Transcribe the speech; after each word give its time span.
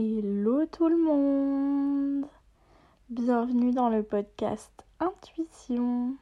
Hello 0.00 0.64
tout 0.66 0.86
le 0.86 0.96
monde 0.96 2.24
Bienvenue 3.10 3.72
dans 3.72 3.88
le 3.88 4.04
podcast 4.04 4.70
Intuition. 5.00 6.14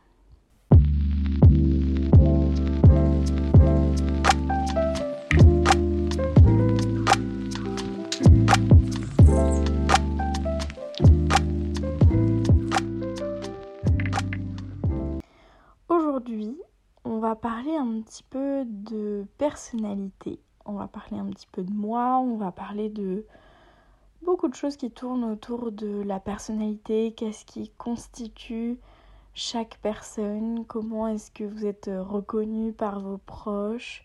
Aujourd'hui, 15.90 16.56
on 17.04 17.18
va 17.18 17.36
parler 17.36 17.76
un 17.76 18.00
petit 18.00 18.22
peu 18.22 18.64
de 18.64 19.26
personnalité. 19.36 20.40
On 20.64 20.72
va 20.72 20.88
parler 20.88 21.18
un 21.18 21.26
petit 21.26 21.46
peu 21.52 21.62
de 21.62 21.74
moi, 21.74 22.16
on 22.20 22.38
va 22.38 22.52
parler 22.52 22.88
de 22.88 23.26
beaucoup 24.26 24.48
de 24.48 24.54
choses 24.54 24.76
qui 24.76 24.90
tournent 24.90 25.24
autour 25.24 25.70
de 25.70 26.02
la 26.02 26.18
personnalité, 26.18 27.12
qu'est-ce 27.12 27.44
qui 27.44 27.70
constitue 27.78 28.76
chaque 29.34 29.78
personne, 29.82 30.64
comment 30.66 31.06
est-ce 31.06 31.30
que 31.30 31.44
vous 31.44 31.64
êtes 31.64 31.88
reconnu 31.96 32.72
par 32.72 32.98
vos 32.98 33.18
proches, 33.18 34.04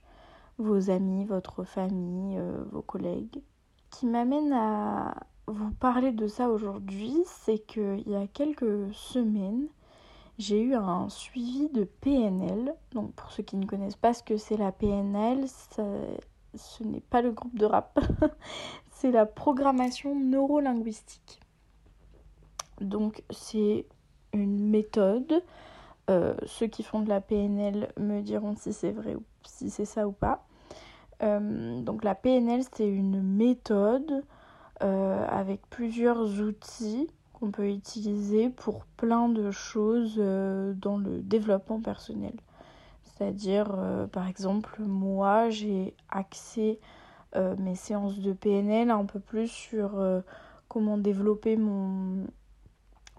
vos 0.59 0.91
amis, 0.91 1.25
votre 1.25 1.63
famille, 1.63 2.37
euh, 2.37 2.63
vos 2.71 2.83
collègues. 2.83 3.41
Ce 3.89 3.99
qui 3.99 4.05
m'amène 4.05 4.53
à 4.53 5.15
vous 5.47 5.71
parler 5.71 6.11
de 6.11 6.27
ça 6.27 6.49
aujourd'hui, 6.49 7.17
c'est 7.25 7.57
qu'il 7.57 8.07
y 8.07 8.15
a 8.15 8.27
quelques 8.27 8.93
semaines, 8.93 9.67
j'ai 10.37 10.61
eu 10.61 10.75
un 10.75 11.09
suivi 11.09 11.67
de 11.69 11.83
PNL. 11.83 12.75
Donc 12.93 13.11
pour 13.13 13.31
ceux 13.31 13.43
qui 13.43 13.57
ne 13.57 13.65
connaissent 13.65 13.95
pas 13.95 14.13
ce 14.13 14.21
que 14.21 14.37
c'est 14.37 14.57
la 14.57 14.71
PNL, 14.71 15.47
ce 15.47 16.83
n'est 16.83 17.01
pas 17.01 17.23
le 17.23 17.31
groupe 17.31 17.57
de 17.57 17.65
rap, 17.65 17.99
c'est 19.01 19.11
la 19.11 19.25
programmation 19.25 20.15
neurolinguistique. 20.15 21.39
Donc 22.81 23.23
c'est 23.31 23.87
une 24.31 24.69
méthode. 24.69 25.43
Euh, 26.11 26.35
ceux 26.45 26.67
qui 26.67 26.83
font 26.83 26.99
de 26.99 27.09
la 27.09 27.19
PNL 27.19 27.91
me 27.97 28.21
diront 28.21 28.55
si 28.55 28.73
c'est 28.73 28.91
vrai 28.91 29.15
ou 29.15 29.23
si 29.43 29.71
c'est 29.71 29.85
ça 29.85 30.07
ou 30.07 30.11
pas. 30.11 30.45
Euh, 31.23 31.81
donc 31.81 32.03
la 32.03 32.13
PNL 32.13 32.61
c'est 32.71 32.87
une 32.87 33.23
méthode 33.23 34.23
euh, 34.83 35.25
avec 35.27 35.67
plusieurs 35.71 36.39
outils 36.39 37.09
qu'on 37.33 37.49
peut 37.49 37.69
utiliser 37.69 38.49
pour 38.49 38.85
plein 38.85 39.29
de 39.29 39.49
choses 39.49 40.17
dans 40.17 40.97
le 40.97 41.23
développement 41.23 41.81
personnel. 41.81 42.33
C'est-à-dire, 43.03 43.75
par 44.11 44.27
exemple, 44.27 44.79
moi, 44.83 45.49
j'ai 45.49 45.95
accès 46.09 46.79
euh, 47.35 47.55
mes 47.57 47.75
séances 47.75 48.19
de 48.19 48.33
PNL, 48.33 48.91
un 48.91 49.05
peu 49.05 49.19
plus 49.21 49.47
sur 49.47 49.97
euh, 49.97 50.19
comment 50.67 50.97
développer 50.97 51.55
mon, 51.55 52.27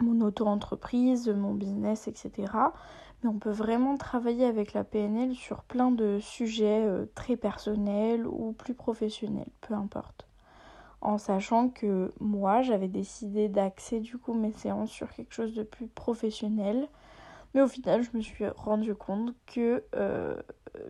mon 0.00 0.20
auto-entreprise, 0.20 1.28
mon 1.30 1.54
business, 1.54 2.08
etc. 2.08 2.52
Mais 3.22 3.30
on 3.30 3.38
peut 3.38 3.50
vraiment 3.50 3.96
travailler 3.96 4.44
avec 4.44 4.74
la 4.74 4.84
PNL 4.84 5.34
sur 5.34 5.62
plein 5.62 5.90
de 5.90 6.18
sujets 6.20 6.84
euh, 6.84 7.06
très 7.14 7.36
personnels 7.36 8.26
ou 8.26 8.52
plus 8.52 8.74
professionnels, 8.74 9.50
peu 9.62 9.72
importe. 9.72 10.26
En 11.00 11.16
sachant 11.16 11.70
que 11.70 12.12
moi, 12.20 12.60
j'avais 12.60 12.88
décidé 12.88 13.48
d'axer 13.48 14.00
du 14.00 14.18
coup 14.18 14.34
mes 14.34 14.52
séances 14.52 14.90
sur 14.90 15.10
quelque 15.10 15.32
chose 15.32 15.54
de 15.54 15.62
plus 15.62 15.88
professionnel. 15.88 16.86
Mais 17.54 17.62
au 17.62 17.66
final, 17.66 18.02
je 18.02 18.10
me 18.14 18.20
suis 18.20 18.46
rendu 18.46 18.94
compte 18.94 19.34
que 19.46 19.82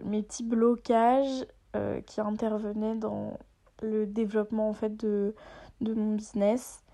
mes 0.04 0.22
petits 0.22 0.44
blocages 0.44 1.46
euh, 1.74 2.02
qui 2.02 2.20
intervenait 2.20 2.96
dans 2.96 3.38
le 3.82 4.06
développement 4.06 4.68
en 4.68 4.74
fait 4.74 4.94
de, 4.94 5.34
de 5.80 5.94
mon 5.94 6.16
business, 6.16 6.84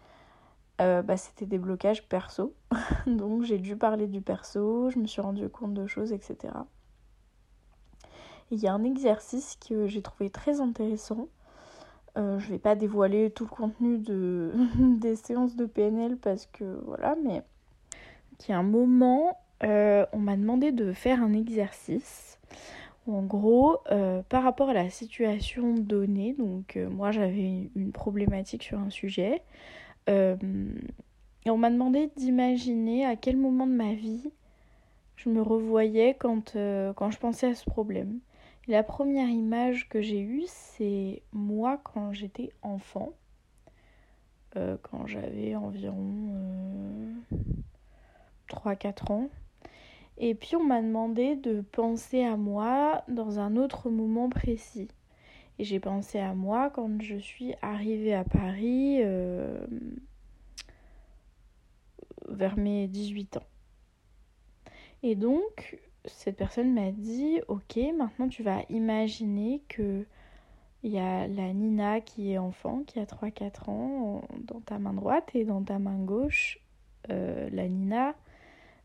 euh, 0.80 1.02
bah, 1.02 1.16
c'était 1.16 1.46
des 1.46 1.58
blocages 1.58 2.08
perso. 2.08 2.54
Donc 3.06 3.42
j'ai 3.42 3.58
dû 3.58 3.76
parler 3.76 4.06
du 4.06 4.20
perso, 4.20 4.88
je 4.90 5.00
me 5.00 5.06
suis 5.06 5.20
rendu 5.20 5.48
compte 5.48 5.74
de 5.74 5.88
choses, 5.88 6.12
etc. 6.12 6.54
Il 8.52 8.60
y 8.60 8.68
a 8.68 8.72
un 8.72 8.84
exercice 8.84 9.58
que 9.68 9.88
j'ai 9.88 10.00
trouvé 10.00 10.30
très 10.30 10.60
intéressant. 10.60 11.26
Euh, 12.16 12.38
je 12.38 12.46
ne 12.46 12.52
vais 12.52 12.58
pas 12.58 12.76
dévoiler 12.76 13.30
tout 13.30 13.44
le 13.44 13.50
contenu 13.50 13.98
de, 13.98 14.52
des 14.78 15.16
séances 15.16 15.56
de 15.56 15.66
PNL 15.66 16.16
parce 16.16 16.46
que 16.46 16.80
voilà, 16.84 17.16
mais 17.24 17.42
y 18.48 18.52
a 18.52 18.58
un 18.58 18.62
moment, 18.62 19.36
on 19.60 20.18
m'a 20.18 20.36
demandé 20.36 20.70
de 20.70 20.92
faire 20.92 21.20
un 21.20 21.32
exercice 21.32 22.38
en 23.08 23.22
gros, 23.22 23.78
euh, 23.90 24.22
par 24.28 24.42
rapport 24.42 24.70
à 24.70 24.74
la 24.74 24.90
situation 24.90 25.74
donnée, 25.74 26.34
donc 26.34 26.76
euh, 26.76 26.88
moi 26.88 27.10
j'avais 27.10 27.70
une 27.74 27.92
problématique 27.92 28.62
sur 28.62 28.78
un 28.78 28.90
sujet, 28.90 29.42
euh, 30.08 30.36
et 31.46 31.50
on 31.50 31.58
m'a 31.58 31.70
demandé 31.70 32.10
d'imaginer 32.16 33.06
à 33.06 33.16
quel 33.16 33.36
moment 33.36 33.66
de 33.66 33.72
ma 33.72 33.94
vie 33.94 34.30
je 35.16 35.30
me 35.30 35.42
revoyais 35.42 36.14
quand, 36.14 36.52
je 36.54 37.18
pensais 37.18 37.48
à 37.48 37.54
ce 37.54 37.64
problème. 37.64 38.20
La 38.68 38.82
première 38.82 39.28
image 39.28 39.88
que 39.88 40.00
j'ai 40.00 40.20
eue, 40.20 40.44
c'est 40.46 41.22
moi 41.32 41.80
quand 41.82 42.12
j'étais 42.12 42.52
enfant, 42.62 43.12
quand 44.54 45.06
j'avais 45.06 45.56
environ 45.56 47.14
3-4 48.48 49.12
ans. 49.12 49.28
Et 50.18 50.34
puis 50.34 50.56
on 50.56 50.64
m'a 50.64 50.82
demandé 50.82 51.36
de 51.36 51.60
penser 51.60 52.24
à 52.24 52.36
moi 52.36 53.04
dans 53.08 53.38
un 53.38 53.56
autre 53.56 53.88
moment 53.88 54.28
précis. 54.28 54.88
Et 55.58 55.64
j'ai 55.64 55.80
pensé 55.80 56.18
à 56.18 56.34
moi 56.34 56.70
quand 56.70 57.00
je 57.00 57.16
suis 57.16 57.54
arrivée 57.62 58.14
à 58.14 58.24
Paris 58.24 58.98
euh, 59.00 59.58
vers 62.28 62.56
mes 62.56 62.88
18 62.88 63.38
ans. 63.38 63.46
Et 65.04 65.14
donc, 65.14 65.78
cette 66.04 66.36
personne 66.36 66.74
m'a 66.74 66.90
dit, 66.90 67.40
ok, 67.46 67.78
maintenant 67.96 68.28
tu 68.28 68.42
vas 68.42 68.62
imaginer 68.68 69.62
que 69.68 70.04
il 70.84 70.92
y 70.92 70.98
a 70.98 71.26
la 71.26 71.52
Nina 71.52 72.00
qui 72.00 72.32
est 72.32 72.38
enfant, 72.38 72.84
qui 72.86 73.00
a 73.00 73.04
3-4 73.04 73.68
ans, 73.68 74.22
dans 74.44 74.60
ta 74.60 74.78
main 74.78 74.92
droite 74.92 75.30
et 75.34 75.44
dans 75.44 75.62
ta 75.62 75.80
main 75.80 75.98
gauche, 75.98 76.60
euh, 77.10 77.48
la 77.50 77.68
Nina 77.68 78.14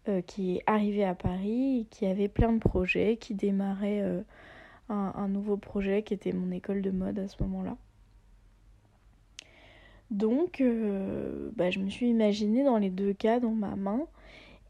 euh, 0.10 0.22
qui 0.22 0.58
est 0.58 0.64
arrivé 0.68 1.06
à 1.06 1.16
Paris, 1.16 1.88
qui 1.90 2.06
avait 2.06 2.28
plein 2.28 2.52
de 2.52 2.60
projets, 2.60 3.16
qui 3.16 3.36
démarrait 3.36 4.02
euh, 4.02 4.22
un, 4.90 5.30
nouveau 5.30 5.56
projet 5.56 6.04
qui 6.04 6.14
était 6.14 6.34
mon 6.34 6.52
école 6.52 6.82
de 6.82 6.92
mode 6.92 7.20
à 7.20 7.30
ce 7.30 7.42
moment-là. 7.44 7.78
Donc, 10.12 10.60
euh, 10.60 11.52
bah, 11.56 11.72
je 11.72 11.80
me 11.80 11.90
suis 11.90 12.10
imaginée 12.10 12.66
dans 12.66 12.78
les 12.78 12.90
deux 12.90 13.14
cas 13.14 13.40
dans 13.40 13.54
ma 13.54 13.78
main. 13.78 14.02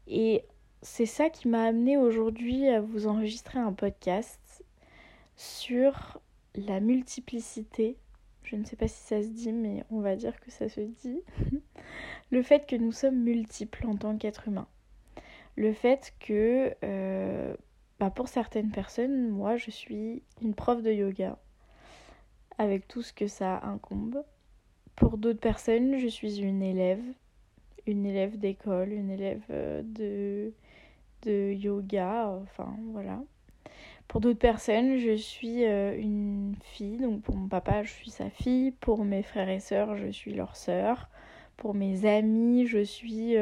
Et 0.06 0.44
c'est 0.82 1.04
ça 1.04 1.30
qui 1.30 1.48
m'a 1.48 1.64
amené 1.64 1.96
aujourd'hui 1.96 2.68
à 2.68 2.80
vous 2.80 3.08
enregistrer 3.08 3.58
un 3.58 3.72
podcast 3.72 4.64
sur 5.34 6.20
la 6.54 6.78
multiplicité. 6.78 7.96
Je 8.44 8.54
ne 8.54 8.64
sais 8.64 8.76
pas 8.76 8.86
si 8.86 9.02
ça 9.02 9.20
se 9.20 9.28
dit, 9.30 9.50
mais 9.50 9.82
on 9.90 9.98
va 9.98 10.14
dire 10.14 10.38
que 10.38 10.52
ça 10.52 10.68
se 10.68 10.80
dit. 10.80 11.20
le 12.30 12.42
fait 12.42 12.68
que 12.68 12.76
nous 12.76 12.92
sommes 12.92 13.18
multiples 13.18 13.84
en 13.88 13.96
tant 13.96 14.16
qu'êtres 14.16 14.46
humains 14.46 14.68
le 15.56 15.72
fait 15.72 16.14
que 16.20 16.74
euh, 16.84 17.54
bah, 18.00 18.10
pour 18.10 18.28
certaines 18.28 18.70
personnes, 18.70 19.28
moi 19.28 19.56
je 19.56 19.70
suis 19.70 20.22
une 20.42 20.54
prof 20.54 20.82
de 20.82 20.92
yoga. 20.92 21.38
Avec 22.58 22.86
tout 22.86 23.02
ce 23.02 23.12
que 23.12 23.26
ça 23.26 23.60
incombe. 23.64 24.22
Pour 24.94 25.18
d'autres 25.18 25.40
personnes, 25.40 25.98
je 25.98 26.06
suis 26.06 26.40
une 26.40 26.62
élève, 26.62 27.02
une 27.86 28.06
élève 28.06 28.38
d'école, 28.38 28.92
une 28.92 29.10
élève 29.10 29.42
euh, 29.50 29.82
de, 29.82 30.52
de 31.22 31.52
yoga, 31.52 32.28
enfin 32.42 32.76
voilà. 32.92 33.20
Pour 34.06 34.20
d'autres 34.20 34.38
personnes, 34.38 34.98
je 34.98 35.16
suis 35.16 35.64
euh, 35.64 35.96
une 35.98 36.54
fille, 36.62 36.98
donc 36.98 37.22
pour 37.22 37.34
mon 37.34 37.48
papa, 37.48 37.82
je 37.82 37.90
suis 37.90 38.10
sa 38.10 38.30
fille, 38.30 38.70
pour 38.70 39.04
mes 39.04 39.22
frères 39.22 39.48
et 39.48 39.60
sœurs, 39.60 39.96
je 39.96 40.08
suis 40.08 40.34
leur 40.34 40.54
sœur, 40.54 41.08
pour 41.56 41.74
mes 41.74 42.06
amis, 42.06 42.66
je 42.66 42.84
suis 42.84 43.36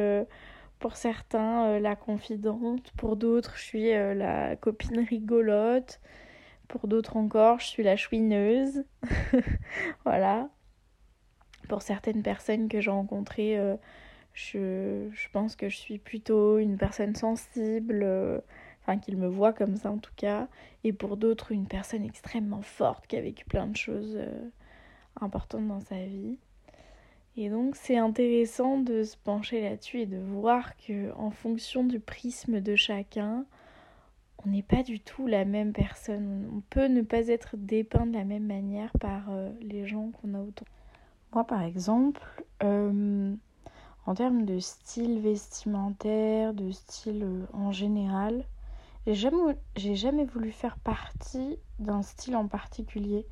pour 0.83 0.97
certains, 0.97 1.67
euh, 1.69 1.79
la 1.79 1.95
confidente. 1.97 2.91
Pour 2.97 3.17
d'autres, 3.17 3.57
je 3.57 3.63
suis 3.63 3.93
euh, 3.93 4.15
la 4.15 4.57
copine 4.57 4.99
rigolote. 5.09 6.01
Pour 6.69 6.89
d'autres 6.89 7.17
encore, 7.17 7.61
je 7.61 7.67
suis 7.67 7.85
la 7.85 7.97
chouineuse. 7.97 8.85
voilà. 10.05 10.51
Pour 11.69 11.83
certaines 11.83 12.23
personnes 12.23 12.69
que 12.69 12.81
j'ai 12.81 12.91
rencontrées, 12.91 13.57
euh, 13.59 13.77
je, 14.35 15.09
je, 15.13 15.29
pense 15.31 15.55
que 15.55 15.69
je 15.69 15.77
suis 15.77 15.99
plutôt 15.99 16.59
une 16.59 16.77
personne 16.79 17.15
sensible. 17.15 18.05
enfin, 18.83 18.99
qu'ils 18.99 19.19
me 19.19 19.29
voient 19.29 19.53
comme 19.53 19.77
ça 19.77 19.91
en 19.93 19.99
tout 19.99 20.15
cas. 20.17 20.49
Et 20.83 20.93
pour 20.93 21.17
d'autres, 21.17 21.53
une 21.53 21.69
personne 21.69 22.03
extrêmement 22.03 22.63
forte 22.63 23.07
qui 23.07 23.17
a 23.17 23.21
vécu 23.21 23.45
plein 23.45 23.69
de 23.69 23.77
choses 23.77 24.19
importantes 25.21 25.69
dans 25.69 25.81
sa 25.81 26.05
vie. 26.05 26.39
Et 27.37 27.49
donc 27.49 27.77
c'est 27.77 27.97
intéressant 27.97 28.79
de 28.79 29.05
se 29.05 29.17
pencher 29.17 29.63
là-dessus 29.63 30.01
et 30.01 30.07
de 30.07 30.19
voir 30.19 30.77
que 30.77 31.13
en 31.17 31.31
fonction 31.31 31.83
du 31.85 31.99
prisme 31.99 32.61
de 32.61 32.77
chacun, 32.77 33.47
on 34.45 34.51
n'est 34.51 34.63
pas 34.63 34.83
du 34.83 35.01
tout 35.01 35.27
la 35.27 35.45
même 35.45 35.73
personne. 35.73 36.51
On 36.55 36.61
peut 36.69 36.89
ne 36.89 37.03
pas 37.03 37.29
être 37.29 37.57
dépeint 37.57 38.07
de 38.07 38.13
la 38.13 38.25
même 38.25 38.47
manière 38.47 38.93
par 39.01 39.31
euh, 39.31 39.51
les 39.63 39.87
gens 39.87 40.11
qu'on 40.11 40.35
a 40.35 40.41
autour. 40.41 40.67
Moi, 41.33 41.45
par 41.45 41.63
exemple, 41.63 42.21
euh, 42.63 43.35
en 44.05 44.15
termes 44.15 44.45
de 44.45 44.59
style 44.59 45.21
vestimentaire, 45.21 46.53
de 46.53 46.71
style 46.71 47.23
euh, 47.23 47.47
en 47.55 47.73
général, 47.73 48.45
j'ai 49.07 49.95
jamais, 49.95 50.25
voulu 50.25 50.53
faire 50.53 50.77
partie 50.79 51.59
d'un 51.79 52.03
style 52.03 52.37
en 52.37 52.47
particulier. 52.47 53.27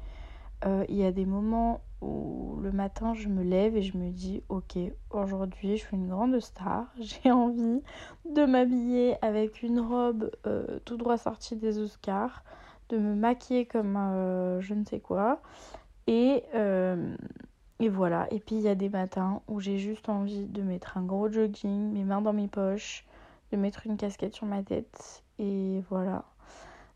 Il 0.89 0.97
y 0.97 1.05
a 1.05 1.13
des 1.13 1.27
moments 1.27 1.81
où 2.01 2.59
le 2.63 2.73
matin 2.73 3.15
je 3.15 3.29
me 3.29 3.43
lève 3.43 3.77
et 3.77 3.83
je 3.83 3.97
me 3.97 4.11
dis 4.11 4.43
ok 4.49 4.79
aujourd'hui 5.11 5.77
je 5.77 5.85
suis 5.85 5.97
une 5.97 6.09
grande 6.09 6.39
star 6.41 6.87
j'ai 7.01 7.31
envie 7.31 7.83
de 8.29 8.45
m'habiller 8.45 9.17
avec 9.23 9.63
une 9.63 9.81
robe 9.81 10.31
tout 10.85 10.97
droit 10.97 11.19
sortie 11.19 11.57
des 11.57 11.79
Oscars 11.79 12.43
de 12.89 12.99
me 12.99 13.15
maquiller 13.15 13.67
comme 13.67 13.95
je 14.61 14.75
ne 14.75 14.85
sais 14.85 15.01
quoi 15.01 15.41
et 16.07 16.45
et 17.81 17.89
voilà. 17.89 18.29
Et 18.31 18.41
puis 18.41 18.57
il 18.57 18.63
y 18.63 18.69
a 18.69 18.75
des 18.75 18.91
matins 18.91 19.41
où 19.49 19.59
j'ai 19.59 19.79
juste 19.79 20.09
envie 20.11 20.47
de 20.47 20.63
mettre 20.63 20.99
un 20.99 21.03
gros 21.03 21.31
jogging, 21.31 21.93
mes 21.93 22.05
mains 22.05 22.21
dans 22.21 22.35
mes 22.35 22.47
poches, 22.47 23.07
de 23.53 23.57
mettre 23.57 23.87
une 23.87 23.97
casquette 23.97 24.35
sur 24.35 24.47
ma 24.47 24.63
tête. 24.63 25.25
Et 25.39 25.83
voilà. 25.89 26.25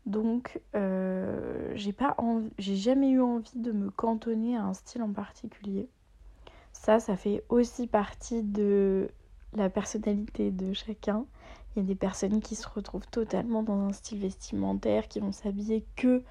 Donc 0.05 0.61
euh, 0.75 1.73
j'ai 1.75 2.75
jamais 2.75 3.09
eu 3.09 3.21
envie 3.21 3.57
de 3.59 3.71
me 3.71 3.89
cantonner 3.89 4.55
à 4.55 4.63
un 4.63 4.73
style 4.73 5.01
en 5.01 5.11
particulier. 5.11 5.89
Ça, 6.73 6.99
ça 6.99 7.15
fait 7.15 7.43
aussi 7.49 7.87
partie 7.87 8.43
de 8.43 9.09
la 9.55 9.69
personnalité 9.69 10.51
de 10.51 10.73
chacun. 10.73 11.25
Il 11.75 11.79
y 11.81 11.85
a 11.85 11.87
des 11.87 11.95
personnes 11.95 12.41
qui 12.41 12.55
se 12.55 12.67
retrouvent 12.67 13.07
totalement 13.07 13.63
dans 13.63 13.79
un 13.79 13.93
style 13.93 14.19
vestimentaire, 14.19 15.07
qui 15.07 15.19
vont 15.19 15.31
s'habiller 15.31 15.85
que 15.95 16.21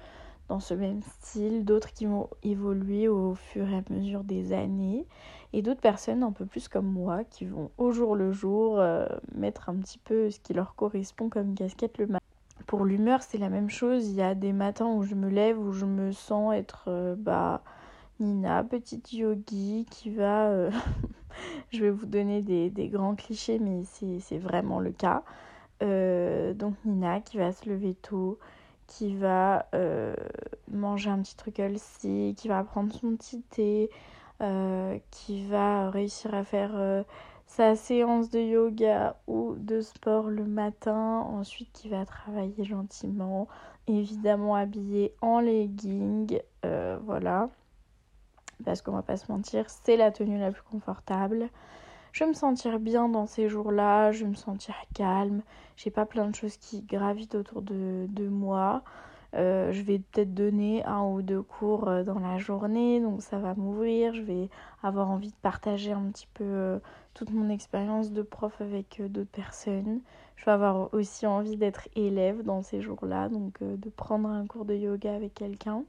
dans 0.47 0.59
ce 0.59 0.73
même 0.73 1.01
style, 1.01 1.65
d'autres 1.65 1.91
qui 1.91 2.05
vont 2.05 2.29
évoluer 2.43 3.07
au 3.07 3.33
fur 3.35 3.67
et 3.69 3.77
à 3.77 3.83
mesure 3.89 4.23
des 4.23 4.53
années, 4.53 5.05
et 5.53 5.61
d'autres 5.61 5.81
personnes 5.81 6.23
un 6.23 6.31
peu 6.31 6.45
plus 6.45 6.67
comme 6.67 6.87
moi 6.87 7.23
qui 7.23 7.45
vont 7.45 7.71
au 7.77 7.91
jour 7.91 8.15
le 8.15 8.31
jour 8.31 8.79
euh, 8.79 9.07
mettre 9.33 9.69
un 9.69 9.75
petit 9.75 9.99
peu 9.99 10.29
ce 10.29 10.39
qui 10.39 10.53
leur 10.53 10.75
correspond 10.75 11.29
comme 11.29 11.55
casquette 11.55 11.97
le 11.97 12.07
matin. 12.07 12.24
Pour 12.67 12.85
l'humeur, 12.85 13.21
c'est 13.21 13.37
la 13.37 13.49
même 13.49 13.69
chose. 13.69 14.07
Il 14.09 14.15
y 14.15 14.21
a 14.21 14.35
des 14.35 14.53
matins 14.53 14.87
où 14.87 15.03
je 15.03 15.15
me 15.15 15.29
lève, 15.29 15.59
où 15.59 15.71
je 15.71 15.85
me 15.85 16.11
sens 16.11 16.53
être 16.53 16.85
euh, 16.87 17.15
bah, 17.17 17.63
Nina, 18.19 18.63
petite 18.63 19.13
yogi 19.13 19.85
qui 19.89 20.09
va. 20.09 20.47
Euh, 20.47 20.71
je 21.71 21.81
vais 21.81 21.91
vous 21.91 22.05
donner 22.05 22.41
des, 22.41 22.87
grands 22.89 23.15
clichés, 23.15 23.59
mais 23.59 23.83
c'est 24.19 24.37
vraiment 24.37 24.79
le 24.79 24.91
cas. 24.91 25.23
donc 25.81 26.75
Nina 26.85 27.21
qui 27.21 27.37
va 27.37 27.51
se 27.51 27.69
lever 27.69 27.93
tôt, 27.93 28.39
qui 28.87 29.15
va 29.15 29.67
euh, 29.73 30.15
manger 30.71 31.09
un 31.09 31.21
petit 31.21 31.35
truc 31.35 31.59
healthy, 31.59 32.35
qui 32.37 32.47
va 32.47 32.63
prendre 32.63 32.93
son 32.93 33.15
petit 33.15 33.41
thé, 33.41 33.89
euh, 34.41 34.97
qui 35.11 35.45
va 35.45 35.89
réussir 35.89 36.33
à 36.33 36.43
faire 36.43 36.71
euh, 36.75 37.03
sa 37.55 37.77
séance 37.77 38.29
de 38.29 38.39
yoga 38.39 39.15
ou 39.27 39.55
de 39.57 39.79
sport 39.79 40.29
le 40.29 40.43
matin, 40.43 41.21
ensuite 41.21 41.71
qui 41.71 41.87
va 41.87 42.05
travailler 42.05 42.65
gentiment, 42.65 43.47
évidemment 43.87 44.55
habillé 44.55 45.15
en 45.21 45.39
legging, 45.39 46.37
voilà, 47.05 47.49
parce 48.65 48.81
qu'on 48.81 48.91
va 48.91 49.03
pas 49.03 49.15
se 49.15 49.31
mentir, 49.31 49.69
c'est 49.69 49.95
la 49.95 50.11
tenue 50.11 50.37
la 50.37 50.51
plus 50.51 50.63
confortable. 50.63 51.47
Je 52.11 52.25
vais 52.25 52.29
me 52.29 52.33
sentir 52.33 52.77
bien 52.77 53.07
dans 53.07 53.25
ces 53.25 53.47
jours-là, 53.47 54.11
je 54.11 54.25
vais 54.25 54.31
me 54.31 54.35
sentir 54.35 54.75
calme, 54.93 55.41
j'ai 55.77 55.91
pas 55.91 56.05
plein 56.05 56.27
de 56.27 56.35
choses 56.35 56.57
qui 56.57 56.81
gravitent 56.81 57.35
autour 57.35 57.61
de, 57.61 58.27
moi. 58.27 58.83
Euh, 59.35 59.73
je 59.73 59.81
vais 59.81 59.99
peut-être 59.99 60.33
donner 60.33 60.83
un 60.85 61.03
ou 61.03 61.21
deux 61.21 61.41
cours 61.41 61.89
euh, 61.89 62.03
dans 62.03 62.19
la 62.19 62.37
journée, 62.37 63.01
donc 63.01 63.21
ça 63.21 63.37
va 63.37 63.53
m'ouvrir. 63.53 64.13
Je 64.13 64.21
vais 64.21 64.49
avoir 64.81 65.11
envie 65.11 65.29
de 65.29 65.35
partager 65.41 65.91
un 65.91 66.09
petit 66.09 66.27
peu 66.33 66.43
euh, 66.45 66.79
toute 67.13 67.31
mon 67.31 67.49
expérience 67.49 68.11
de 68.11 68.21
prof 68.21 68.61
avec 68.61 69.01
d'autres 69.11 69.31
personnes. 69.31 70.01
Je 70.37 70.45
vais 70.45 70.51
avoir 70.51 70.93
aussi 70.93 71.27
envie 71.27 71.57
d'être 71.57 71.89
élève 71.95 72.43
dans 72.43 72.61
ces 72.61 72.81
jours-là, 72.81 73.29
donc 73.29 73.61
de 73.61 73.89
prendre 73.89 74.29
un 74.29 74.45
cours 74.45 74.65
de 74.65 74.75
yoga 74.75 75.13
avec 75.13 75.33
quelqu'un. 75.33 75.83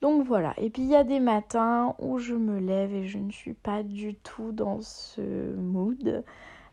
Donc 0.00 0.26
voilà, 0.26 0.52
et 0.58 0.68
puis 0.68 0.82
il 0.82 0.88
y 0.88 0.96
a 0.96 1.04
des 1.04 1.20
matins 1.20 1.94
où 1.98 2.18
je 2.18 2.34
me 2.34 2.58
lève 2.58 2.92
et 2.92 3.06
je 3.06 3.16
ne 3.16 3.30
suis 3.30 3.54
pas 3.54 3.82
du 3.82 4.14
tout 4.16 4.52
dans 4.52 4.82
ce 4.82 5.54
mood. 5.54 6.24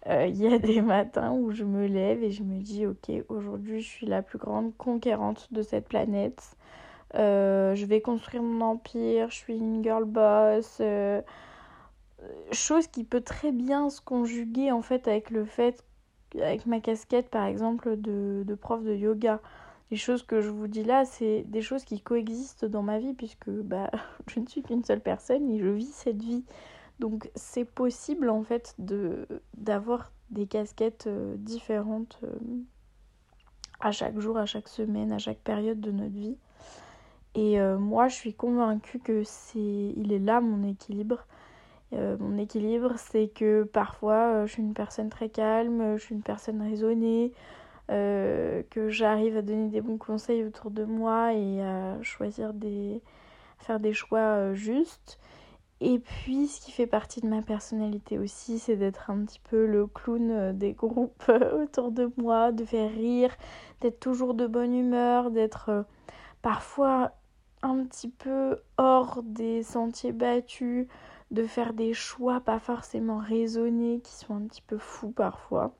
Euh, 0.08 0.26
il 0.28 0.38
y 0.38 0.48
a 0.52 0.58
des 0.60 0.82
matins 0.82 1.32
où 1.32 1.52
je 1.52 1.64
me 1.64 1.86
lève 1.86 2.24
et 2.24 2.32
je 2.32 2.44
me 2.44 2.60
dis 2.60 2.88
ok 2.88 3.12
aujourd'hui 3.30 3.82
je 3.82 3.88
suis 3.88 4.08
la 4.08 4.24
plus 4.24 4.40
grande 4.40 4.76
conquérante 4.78 5.48
de 5.52 5.62
cette 5.62 5.88
planète. 5.88 6.56
Euh, 7.16 7.76
je 7.76 7.86
vais 7.86 8.02
construire 8.02 8.44
mon 8.44 8.62
empire, 8.66 9.30
je 9.30 9.36
suis 9.36 9.58
une 9.58 9.84
girl 9.84 10.06
boss. 10.06 10.78
Euh, 10.82 11.22
chose 12.52 12.88
qui 12.88 13.04
peut 13.04 13.22
très 13.22 13.52
bien 13.52 13.90
se 13.90 14.02
conjuguer 14.02 14.72
en 14.72 14.82
fait 14.82 15.08
avec 15.08 15.30
le 15.30 15.46
fait, 15.46 15.84
avec 16.36 16.66
ma 16.66 16.80
casquette 16.80 17.30
par 17.30 17.46
exemple 17.46 17.96
de, 17.98 18.44
de 18.46 18.56
prof 18.56 18.84
de 18.84 18.96
yoga 18.96 19.40
les 19.92 19.98
choses 19.98 20.24
que 20.24 20.40
je 20.42 20.50
vous 20.50 20.68
dis 20.68 20.84
là, 20.84 21.04
c'est 21.06 21.44
des 21.48 21.62
choses 21.62 21.84
qui 21.84 22.00
coexistent 22.00 22.66
dans 22.66 22.82
ma 22.82 22.98
vie 22.98 23.14
puisque 23.14 23.50
bah, 23.50 23.92
je 24.28 24.40
ne 24.40 24.48
suis 24.48 24.64
qu'une 24.64 24.84
seule 24.84 25.02
personne 25.02 25.50
et 25.52 25.60
je 25.60 25.68
vis 25.68 25.92
cette 25.94 26.22
vie. 26.22 26.44
Donc 27.02 27.32
c'est 27.34 27.66
possible 27.66 28.30
en 28.30 28.44
fait 28.44 28.76
de 28.78 29.28
d'avoir 29.58 30.12
des 30.30 30.46
casquettes 30.46 31.08
euh, 31.08 31.36
différentes 31.36 32.20
euh, 32.24 32.38
à 33.80 33.92
chaque 33.92 34.20
jour, 34.20 34.38
à 34.38 34.46
chaque 34.46 34.68
semaine, 34.68 35.12
à 35.12 35.18
chaque 35.18 35.40
période 35.40 35.82
de 35.82 35.90
notre 35.90 36.14
vie. 36.14 36.38
Et 37.34 37.60
euh, 37.60 37.80
moi, 37.80 38.08
je 38.08 38.14
suis 38.14 38.36
convaincue 38.36 39.00
que 39.00 39.24
c'est 39.24 39.58
il 39.58 40.14
est 40.14 40.20
là 40.20 40.42
mon 40.42 40.64
équilibre. 40.68 41.26
mon 41.92 42.38
équilibre, 42.38 42.94
c'est 42.98 43.30
que 43.30 43.64
parfois 43.64 44.46
je 44.46 44.52
suis 44.54 44.62
une 44.62 44.76
personne 44.76 45.10
très 45.10 45.30
calme, 45.30 45.98
je 45.98 46.04
suis 46.04 46.14
une 46.16 46.22
personne 46.22 46.62
raisonnée, 46.62 47.34
que 47.88 48.90
j'arrive 48.90 49.38
à 49.38 49.42
donner 49.42 49.70
des 49.70 49.82
bons 49.82 49.98
conseils 49.98 50.44
autour 50.46 50.70
de 50.70 50.86
moi 50.86 51.34
et 51.34 51.62
à 51.64 52.02
choisir 52.04 52.54
des 52.54 53.02
faire 53.58 53.80
des 53.80 53.94
choix 53.94 54.54
justes. 54.54 55.20
Et 55.84 55.98
puis 55.98 56.48
ce 56.48 56.62
qui 56.62 56.72
fait 56.72 56.86
partie 56.86 57.22
de 57.22 57.28
ma 57.28 57.42
personnalité 57.42 58.20
aussi, 58.20 58.60
c'est 58.60 58.76
d'être 58.76 59.10
un 59.10 59.26
petit 59.26 59.40
peu 59.40 59.66
le 59.66 59.88
clown 59.88 60.30
euh, 60.30 60.54
des 60.54 60.74
groupes 60.74 61.24
autour 61.54 61.92
de 61.92 62.12
moi, 62.18 62.52
de 62.52 62.64
faire 62.64 62.92
rire, 62.92 63.36
d'être 63.82 64.00
toujours 64.00 64.36
de 64.36 64.46
bonne 64.46 64.76
humeur, 64.76 65.32
d'être 65.32 65.86
parfois 66.44 67.14
un 67.64 67.84
petit 67.84 68.10
peu 68.10 68.58
hors 68.78 69.24
des 69.24 69.64
sentiers 69.64 70.12
battus, 70.12 70.88
de 71.32 71.44
faire 71.46 71.74
des 71.74 71.94
choix 71.94 72.42
pas 72.42 72.60
forcément 72.60 73.18
raisonnés 73.18 74.02
qui 74.04 74.14
sont 74.14 74.36
un 74.36 74.42
petit 74.42 74.62
peu 74.62 74.78
fous 74.78 75.12
parfois. 75.12 75.74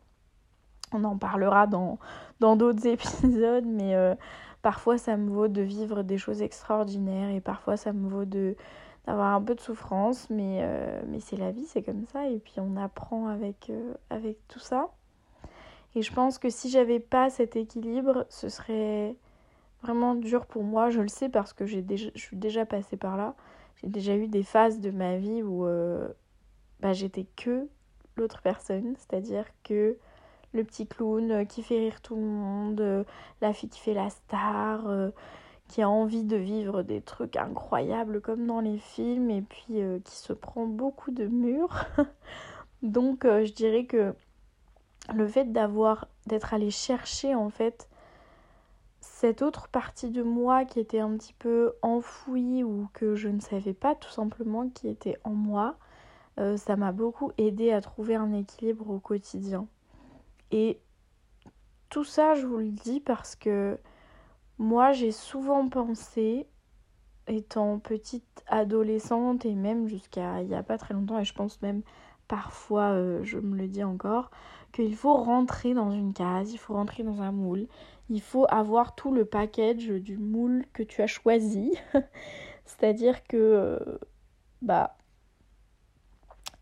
On 0.94 1.04
en 1.04 1.18
parlera 1.18 1.68
dans 1.68 2.00
d'autres 2.40 2.88
épisodes, 2.88 3.66
mais 3.68 3.96
euh, 3.96 4.16
parfois 4.64 4.98
ça 4.98 5.16
me 5.16 5.30
vaut 5.30 5.48
de 5.48 5.62
vivre 5.62 6.02
des 6.02 6.18
choses 6.18 6.42
extraordinaires 6.42 7.30
et 7.30 7.40
parfois 7.40 7.78
ça 7.78 7.94
me 7.94 8.10
vaut 8.10 8.26
de 8.26 8.56
d'avoir 9.06 9.34
un 9.34 9.42
peu 9.42 9.56
de 9.56 9.62
souffrance, 9.62 10.30
mais, 10.30 10.60
euh, 10.62 11.02
mais 11.08 11.20
c'est 11.20 11.38
la 11.38 11.52
vie, 11.52 11.66
c'est 11.66 11.82
comme 11.82 12.06
ça, 12.06 12.28
et 12.28 12.40
puis 12.40 12.56
on 12.58 12.78
apprend 12.78 13.28
avec, 13.28 13.70
euh, 13.70 13.94
avec 14.10 14.38
tout 14.48 14.60
ça. 14.60 14.90
Et 15.96 16.02
je 16.02 16.14
pense 16.14 16.38
que 16.38 16.50
si 16.50 16.70
j'avais 16.70 17.00
pas 17.00 17.30
cet 17.30 17.56
équilibre, 17.56 18.26
ce 18.30 18.48
serait 18.48 19.16
vraiment 19.82 20.16
dur 20.16 20.46
pour 20.46 20.64
moi. 20.64 20.90
Je 20.90 21.02
le 21.02 21.10
sais 21.10 21.28
parce 21.28 21.52
que 21.52 21.66
j'ai 21.66 21.82
déjà, 21.82 22.10
je 22.16 22.22
suis 22.22 22.38
déjà 22.38 22.66
passée 22.66 22.96
par 22.96 23.18
là. 23.18 23.36
J'ai 23.78 23.90
déjà 23.90 24.16
eu 24.16 24.28
des 24.28 24.44
phases 24.44 24.80
de 24.80 24.92
ma 24.92 25.18
vie 25.18 25.44
où 25.44 25.66
bah, 26.80 26.94
j'étais 26.94 27.26
que 27.36 27.68
l'autre 28.16 28.42
personne, 28.42 28.96
c'est-à-dire 28.98 29.46
que 29.64 29.98
le 30.54 30.64
petit 30.64 30.88
clown 30.88 31.32
euh, 31.32 31.46
qui 31.46 31.64
fait 31.64 31.80
rire 31.80 32.02
tout 32.02 32.16
le 32.16 32.22
monde, 32.22 32.82
euh, 32.82 33.04
la 33.42 33.54
fille 33.54 33.70
qui 33.70 33.80
fait 33.80 33.94
la 33.94 34.10
star, 34.10 34.88
euh, 34.88 35.10
qui 35.72 35.82
a 35.82 35.90
envie 35.90 36.26
de 36.26 36.36
vivre 36.36 36.84
des 36.84 37.02
trucs 37.02 37.38
incroyables 37.38 38.20
comme 38.20 38.46
dans 38.46 38.60
les 38.60 38.78
films 38.78 39.30
et 39.30 39.42
puis 39.42 39.80
qui 40.04 40.16
se 40.16 40.34
prend 40.34 40.66
beaucoup 40.66 41.12
de 41.12 41.26
murs. 41.26 41.86
Donc 42.84 43.24
je 43.24 43.54
dirais 43.54 43.86
que 43.86 44.14
le 45.16 45.28
fait 45.28 45.54
d'avoir 45.54 46.08
d'être 46.28 46.54
allé 46.54 46.72
chercher 46.72 47.36
en 47.36 47.50
fait 47.50 47.88
cette 49.00 49.42
autre 49.42 49.70
partie 49.70 50.10
de 50.10 50.24
moi 50.24 50.66
qui 50.66 50.80
était 50.80 51.00
un 51.00 51.16
petit 51.16 51.34
peu 51.34 51.74
enfouie 51.82 52.64
ou 52.64 52.90
que 52.94 53.16
je 53.16 53.30
ne 53.30 53.40
savais 53.40 53.74
pas 53.74 53.96
tout 53.96 54.10
simplement 54.10 54.68
qui 54.68 54.90
était 54.90 55.18
en 55.24 55.32
moi, 55.32 55.78
ça 56.58 56.76
m'a 56.76 56.92
beaucoup 56.92 57.32
aidé 57.38 57.72
à 57.72 57.82
trouver 57.82 58.16
un 58.16 58.34
équilibre 58.34 58.90
au 58.90 59.00
quotidien. 59.00 59.68
Et 60.52 60.82
tout 61.90 62.04
ça, 62.04 62.36
je 62.36 62.46
vous 62.46 62.58
le 62.58 62.72
dis 62.72 63.00
parce 63.00 63.36
que 63.36 63.78
moi, 64.62 64.92
j'ai 64.92 65.12
souvent 65.12 65.68
pensé, 65.70 66.46
étant 67.26 67.80
petite 67.80 68.44
adolescente 68.46 69.44
et 69.44 69.56
même 69.56 69.88
jusqu'à 69.88 70.44
il 70.44 70.50
n'y 70.50 70.56
a 70.56 70.62
pas 70.62 70.78
très 70.78 70.94
longtemps, 70.94 71.18
et 71.18 71.26
je 71.26 71.34
pense 71.34 71.60
même 71.64 71.82
parfois, 72.28 72.92
euh, 72.92 73.24
je 73.24 73.40
me 73.40 73.58
le 73.58 73.68
dis 73.68 73.84
encore, 73.84 74.30
qu'il 74.72 74.96
faut 74.96 75.16
rentrer 75.16 75.74
dans 75.74 75.90
une 75.90 76.14
case, 76.14 76.54
il 76.54 76.60
faut 76.60 76.76
rentrer 76.76 77.02
dans 77.02 77.24
un 77.24 77.32
moule, 77.32 77.66
il 78.12 78.22
faut 78.22 78.46
avoir 78.50 78.94
tout 78.94 79.12
le 79.12 79.26
package 79.26 79.88
du 79.88 80.18
moule 80.18 80.64
que 80.74 80.84
tu 80.84 81.02
as 81.02 81.08
choisi. 81.08 81.74
C'est-à-dire 82.66 83.24
que, 83.24 84.00
bah, 84.62 84.96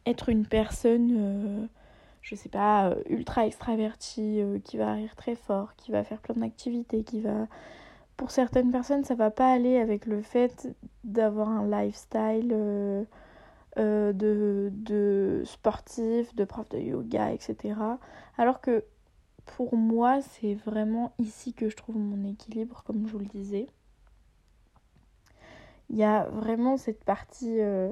être 0.05 0.29
une 0.29 0.45
personne, 0.47 1.69
je 2.21 2.35
sais 2.35 2.49
pas, 2.49 2.95
ultra 3.09 3.45
extravertie, 3.45 4.41
qui 4.63 4.77
va 4.77 4.93
rire 4.93 5.15
très 5.17 5.35
fort, 5.35 5.75
qui 5.75 5.91
va 5.91 6.05
faire 6.05 6.21
plein 6.21 6.35
d'activités, 6.35 7.03
qui 7.03 7.19
va 7.19 7.47
pour 8.19 8.31
certaines 8.31 8.69
personnes, 8.69 9.05
ça 9.05 9.15
va 9.15 9.31
pas 9.31 9.49
aller 9.49 9.77
avec 9.77 10.05
le 10.05 10.21
fait 10.21 10.67
d'avoir 11.05 11.47
un 11.47 11.65
lifestyle 11.65 12.49
euh, 12.51 13.05
euh, 13.77 14.11
de, 14.11 14.69
de 14.73 15.43
sportif, 15.45 16.35
de 16.35 16.43
prof 16.43 16.67
de 16.67 16.79
yoga, 16.79 17.31
etc. 17.31 17.79
Alors 18.37 18.59
que 18.59 18.83
pour 19.45 19.77
moi, 19.77 20.19
c'est 20.19 20.53
vraiment 20.53 21.13
ici 21.17 21.53
que 21.53 21.69
je 21.69 21.77
trouve 21.77 21.97
mon 21.97 22.29
équilibre, 22.29 22.83
comme 22.85 23.07
je 23.07 23.13
vous 23.13 23.19
le 23.19 23.25
disais. 23.25 23.67
Il 25.89 25.95
y 25.95 26.03
a 26.03 26.25
vraiment 26.25 26.75
cette 26.75 27.05
partie. 27.05 27.61
Euh, 27.61 27.89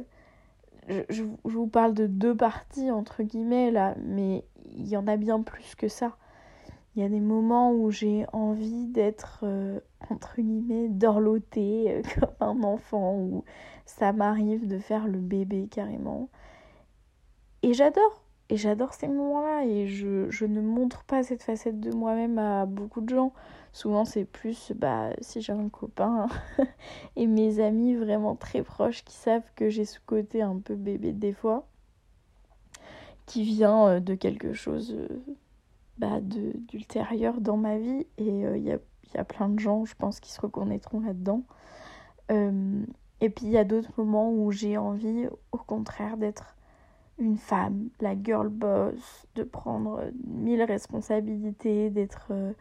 je, 0.89 1.23
je, 1.45 1.57
vous 1.57 1.67
parle 1.67 1.93
de 1.93 2.05
deux 2.05 2.35
parties, 2.35 2.91
entre 2.91 3.23
guillemets, 3.23 3.71
là, 3.71 3.95
mais 4.01 4.43
il 4.71 4.89
y 4.89 4.97
en 4.97 5.07
a 5.07 5.15
bien 5.15 5.41
plus 5.41 5.73
que 5.75 5.87
ça. 5.87 6.17
Il 6.97 7.03
y 7.03 7.05
a 7.05 7.09
des 7.09 7.19
moments 7.19 7.73
où 7.73 7.91
j'ai 7.91 8.25
envie 8.33 8.87
d'être, 8.87 9.41
euh, 9.43 9.79
entre 10.09 10.41
guillemets, 10.41 10.89
dorlotée 10.89 11.91
euh, 11.91 12.01
comme 12.19 12.33
un 12.39 12.63
enfant, 12.63 13.13
où 13.13 13.43
ça 13.85 14.13
m'arrive 14.13 14.67
de 14.67 14.79
faire 14.79 15.07
le 15.07 15.19
bébé 15.19 15.67
carrément. 15.69 16.27
Et 17.61 17.75
j'adore, 17.75 18.23
et 18.49 18.57
j'adore 18.57 18.95
ces 18.95 19.07
moments-là, 19.07 19.65
et 19.65 19.85
je, 19.85 20.45
ne 20.45 20.59
montre 20.59 21.03
pas 21.03 21.21
cette 21.21 21.43
facette 21.43 21.79
de 21.79 21.93
moi-même 21.93 22.39
à 22.39 22.65
beaucoup 22.65 23.01
de 23.01 23.09
gens. 23.09 23.31
Souvent, 23.73 24.03
c'est 24.03 24.25
plus 24.25 24.71
bah, 24.75 25.11
si 25.21 25.39
j'ai 25.39 25.53
un 25.53 25.69
copain 25.69 26.25
et 27.15 27.27
mes 27.27 27.59
amis 27.59 27.93
vraiment 27.93 28.35
très 28.35 28.63
proches 28.63 29.03
qui 29.03 29.13
savent 29.13 29.51
que 29.55 29.69
j'ai 29.69 29.85
ce 29.85 29.99
côté 30.03 30.41
un 30.41 30.57
peu 30.57 30.73
bébé 30.73 31.13
des 31.13 31.33
fois, 31.33 31.67
qui 33.27 33.43
vient 33.43 33.87
euh, 33.87 33.99
de 33.99 34.15
quelque 34.15 34.53
chose 34.53 34.97
bah, 35.97 36.19
d'ultérieur 36.21 37.41
dans 37.41 37.57
ma 37.57 37.77
vie 37.77 38.05
et 38.17 38.27
il 38.27 38.45
euh, 38.45 38.57
y, 38.57 38.71
a, 38.71 38.77
y, 39.15 39.17
a, 39.17 39.23
plein 39.23 39.49
de 39.49 39.59
gens, 39.59 39.85
je 39.85 39.95
pense, 39.95 40.19
qui 40.19 40.31
se 40.31 40.41
reconnaîtront 40.41 40.99
là-dedans. 40.99 41.43
Euh, 42.31 42.85
et 43.21 43.29
puis 43.29 43.45
il 43.45 43.51
y 43.51 43.57
a 43.57 43.63
d'autres 43.63 43.91
moments 43.97 44.31
où 44.31 44.51
j'ai 44.51 44.77
envie, 44.77 45.27
au 45.51 45.57
contraire, 45.57 46.17
d'être 46.17 46.55
une 47.17 47.37
femme, 47.37 47.89
la 47.99 48.13
girl 48.21 48.49
boss, 48.49 49.25
de 49.35 49.43
prendre 49.43 50.03
mille 50.27 50.61
responsabilités, 50.61 51.89
d'être 51.89 52.27
euh, 52.31 52.53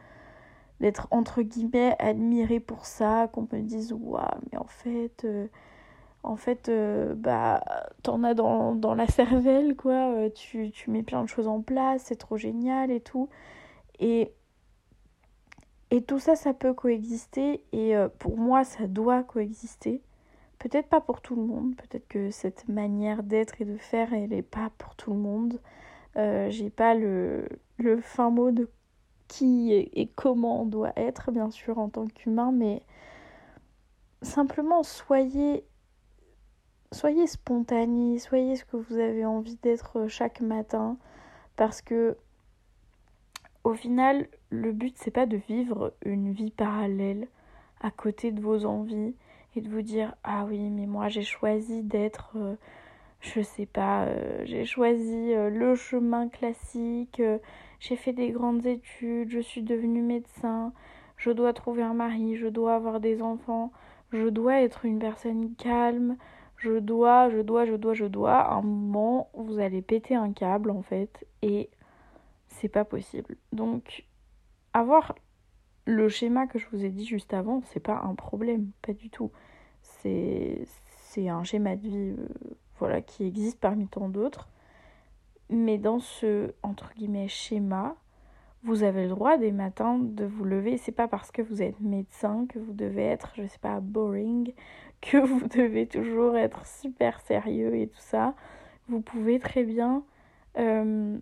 d'être 0.80 1.08
entre 1.10 1.42
guillemets 1.42 1.96
admirée 1.98 2.60
pour 2.60 2.84
ça, 2.86 3.28
qu'on 3.32 3.48
me 3.52 3.60
dise 3.60 3.92
waouh, 3.92 4.22
mais 4.50 4.58
en 4.58 4.66
fait 4.66 5.26
en 6.26 6.36
fait, 6.36 6.68
euh, 6.68 7.14
bah, 7.14 7.62
t'en 8.02 8.24
as 8.24 8.34
dans, 8.34 8.94
la 8.94 9.06
cervelle, 9.06 9.76
quoi. 9.76 10.10
Euh, 10.12 10.30
tu, 10.30 10.72
mets 10.88 11.02
plein 11.02 11.22
de 11.22 11.28
choses 11.28 11.46
en 11.46 11.62
place, 11.62 12.02
c'est 12.06 12.16
trop 12.16 12.36
génial 12.36 12.90
et 12.90 13.00
tout. 13.00 13.28
Et, 14.00 14.32
tout 16.06 16.18
ça, 16.18 16.36
ça 16.36 16.52
peut 16.52 16.74
coexister. 16.74 17.64
Et 17.72 17.96
euh, 17.96 18.08
pour 18.18 18.36
moi, 18.36 18.64
ça 18.64 18.86
doit 18.86 19.22
coexister. 19.22 20.02
Peut-être 20.58 20.88
pas 20.88 21.00
pour 21.00 21.20
tout 21.20 21.36
le 21.36 21.42
monde. 21.42 21.76
Peut-être 21.76 22.08
que 22.08 22.30
cette 22.30 22.68
manière 22.68 23.22
d'être 23.22 23.60
et 23.60 23.64
de 23.64 23.76
faire, 23.76 24.12
elle 24.12 24.30
n'est 24.30 24.42
pas 24.42 24.70
pour 24.78 24.96
tout 24.96 25.12
le 25.12 25.18
monde. 25.18 25.60
J'ai 26.48 26.70
pas 26.70 26.94
le, 26.94 27.46
le 27.76 28.00
fin 28.00 28.30
mot 28.30 28.50
de 28.50 28.70
qui 29.28 29.72
et 29.72 30.10
comment 30.14 30.62
on 30.62 30.64
doit 30.64 30.92
être, 30.96 31.30
bien 31.30 31.50
sûr, 31.50 31.78
en 31.78 31.90
tant 31.90 32.06
qu'humain, 32.06 32.52
mais 32.52 32.82
simplement 34.22 34.82
soyez 34.82 35.66
soyez 37.06 37.28
spontané, 37.28 38.18
soyez 38.18 38.56
ce 38.56 38.64
que 38.64 38.76
vous 38.76 38.98
avez 38.98 39.24
envie 39.24 39.56
d'être 39.62 39.96
euh, 39.96 40.08
chaque 40.08 40.40
matin. 40.40 40.96
Parce 41.54 41.80
que 41.80 42.16
au 43.62 43.74
final, 43.74 44.26
le 44.50 44.72
but 44.72 44.92
c'est 44.98 45.12
pas 45.12 45.24
de 45.26 45.36
vivre 45.36 45.94
une 46.04 46.32
vie 46.32 46.50
parallèle 46.50 47.28
à 47.80 47.92
côté 47.92 48.32
de 48.32 48.40
vos 48.40 48.64
envies 48.64 49.14
et 49.54 49.60
de 49.60 49.68
vous 49.68 49.82
dire 49.82 50.16
ah 50.24 50.46
oui, 50.48 50.58
mais 50.68 50.86
moi 50.86 51.06
j'ai 51.06 51.22
choisi 51.22 51.84
d'être 51.84 52.32
euh, 52.34 52.56
je 53.20 53.40
sais 53.40 53.66
pas, 53.66 54.06
euh, 54.06 54.42
j'ai 54.44 54.64
choisi 54.64 55.32
le 55.32 55.76
chemin 55.76 56.28
classique, 56.28 57.22
j'ai 57.78 57.94
fait 57.94 58.14
des 58.14 58.32
grandes 58.32 58.66
études, 58.66 59.30
je 59.30 59.38
suis 59.38 59.62
devenue 59.62 60.02
médecin, 60.02 60.72
je 61.16 61.30
dois 61.30 61.52
trouver 61.52 61.84
un 61.84 61.94
mari, 61.94 62.34
je 62.34 62.48
dois 62.48 62.74
avoir 62.74 62.98
des 62.98 63.22
enfants, 63.22 63.70
je 64.12 64.26
dois 64.26 64.60
être 64.60 64.84
une 64.84 64.98
personne 64.98 65.54
calme, 65.54 66.16
je 66.56 66.78
dois, 66.78 67.30
je 67.30 67.38
dois, 67.38 67.66
je 67.66 67.74
dois, 67.74 67.94
je 67.94 68.06
dois, 68.06 68.36
à 68.36 68.54
un 68.54 68.62
moment, 68.62 69.30
vous 69.34 69.58
allez 69.58 69.82
péter 69.82 70.14
un 70.14 70.32
câble 70.32 70.70
en 70.70 70.82
fait 70.82 71.26
et 71.42 71.70
c'est 72.48 72.68
pas 72.68 72.84
possible. 72.84 73.36
Donc, 73.52 74.06
avoir 74.72 75.14
le 75.84 76.08
schéma 76.08 76.46
que 76.46 76.58
je 76.58 76.66
vous 76.72 76.84
ai 76.84 76.90
dit 76.90 77.04
juste 77.04 77.34
avant, 77.34 77.62
c'est 77.66 77.80
pas 77.80 78.00
un 78.04 78.14
problème, 78.14 78.70
pas 78.82 78.92
du 78.92 79.10
tout. 79.10 79.30
C'est 79.82 80.66
un 81.28 81.44
schéma 81.44 81.76
de 81.76 81.82
vie 81.82 82.14
euh, 82.18 82.28
voilà 82.78 83.00
qui 83.00 83.24
existe 83.24 83.58
parmi 83.58 83.88
tant 83.88 84.08
d'autres. 84.08 84.48
Mais 85.48 85.78
dans 85.78 85.98
ce 85.98 86.52
entre 86.62 86.92
guillemets 86.94 87.28
schéma, 87.28 87.96
vous 88.66 88.82
avez 88.82 89.04
le 89.04 89.10
droit 89.10 89.38
des 89.38 89.52
matins 89.52 89.96
de 89.96 90.24
vous 90.24 90.44
lever. 90.44 90.76
C'est 90.76 90.92
pas 90.92 91.06
parce 91.06 91.30
que 91.30 91.40
vous 91.40 91.62
êtes 91.62 91.80
médecin 91.80 92.46
que 92.48 92.58
vous 92.58 92.72
devez 92.72 93.04
être, 93.04 93.32
je 93.36 93.46
sais 93.46 93.60
pas, 93.60 93.78
boring 93.80 94.52
que 95.00 95.18
vous 95.18 95.46
devez 95.46 95.86
toujours 95.86 96.36
être 96.36 96.66
super 96.66 97.20
sérieux 97.20 97.76
et 97.76 97.86
tout 97.86 98.00
ça. 98.00 98.34
Vous 98.88 99.00
pouvez 99.00 99.38
très 99.38 99.62
bien 99.62 100.02
euh, 100.58 101.16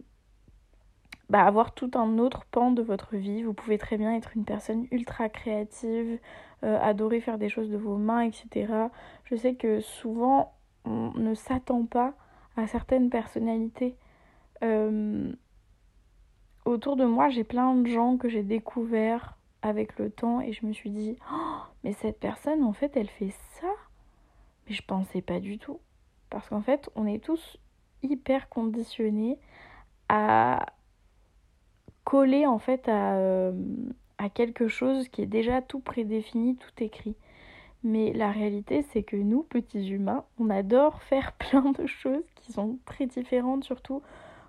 bah, 1.29 1.45
avoir 1.45 1.75
tout 1.75 1.91
un 1.95 2.19
autre 2.19 2.47
pan 2.51 2.71
de 2.71 2.81
votre 2.81 3.15
vie. 3.17 3.43
Vous 3.43 3.53
pouvez 3.53 3.77
très 3.77 3.99
bien 3.99 4.15
être 4.15 4.33
une 4.37 4.47
personne 4.47 4.87
ultra 4.91 5.29
créative, 5.29 6.19
euh, 6.63 6.79
adorer 6.81 7.21
faire 7.21 7.37
des 7.37 7.51
choses 7.51 7.69
de 7.69 7.77
vos 7.77 7.99
mains, 7.99 8.23
etc. 8.23 8.73
Je 9.25 9.37
sais 9.37 9.55
que 9.55 9.81
souvent 9.81 10.55
on 10.87 11.13
ne 11.15 11.35
s'attend 11.35 11.85
pas 11.85 12.15
à 12.57 12.67
certaines 12.67 13.11
personnalités. 13.11 13.97
Euh, 14.63 15.31
autour 16.65 16.97
de 16.97 17.05
moi, 17.05 17.29
j'ai 17.29 17.45
plein 17.45 17.75
de 17.75 17.87
gens 17.87 18.17
que 18.17 18.29
j'ai 18.29 18.43
découverts 18.43 19.37
avec 19.65 19.99
le 19.99 20.11
temps 20.11 20.41
et 20.41 20.53
je 20.53 20.67
me 20.67 20.73
suis 20.73 20.91
dit 20.91 21.17
oh, 21.33 21.57
mais 21.83 21.93
cette 21.95 22.21
personne 22.21 22.63
en 22.63 22.73
fait 22.73 22.97
elle 22.97 23.09
fait 23.09 23.33
ça. 23.61 23.67
Mais 24.67 24.75
je 24.75 24.83
pensais 24.83 25.23
pas 25.23 25.41
du 25.41 25.59
tout. 25.59 25.81
Parce 26.31 26.49
qu'en 26.49 26.61
fait 26.61 26.91
on 26.95 27.07
est 27.07 27.23
tous 27.23 27.59
hyper 28.03 28.49
conditionnés 28.51 29.39
à 30.11 30.67
coller 32.05 32.47
en 32.47 32.59
fait 32.59 32.89
à, 32.89 33.15
euh, 33.15 33.53
à 34.19 34.29
quelque 34.29 34.69
chose 34.69 35.09
qui 35.09 35.23
est 35.23 35.27
déjà 35.27 35.63
tout 35.63 35.81
prédéfini 35.81 36.57
tout 36.57 36.83
écrit. 36.83 37.17
Mais 37.83 38.13
la 38.13 38.31
réalité 38.31 38.83
c'est 38.93 39.03
que 39.03 39.17
nous 39.17 39.45
petits 39.45 39.89
humains 39.89 40.25
on 40.39 40.51
adore 40.51 41.03
faire 41.03 41.33
plein 41.39 41.73
de 41.73 41.87
choses 41.87 42.25
qui 42.37 42.53
sont 42.53 42.79
très 42.85 43.07
différentes 43.07 43.65
surtout 43.65 44.03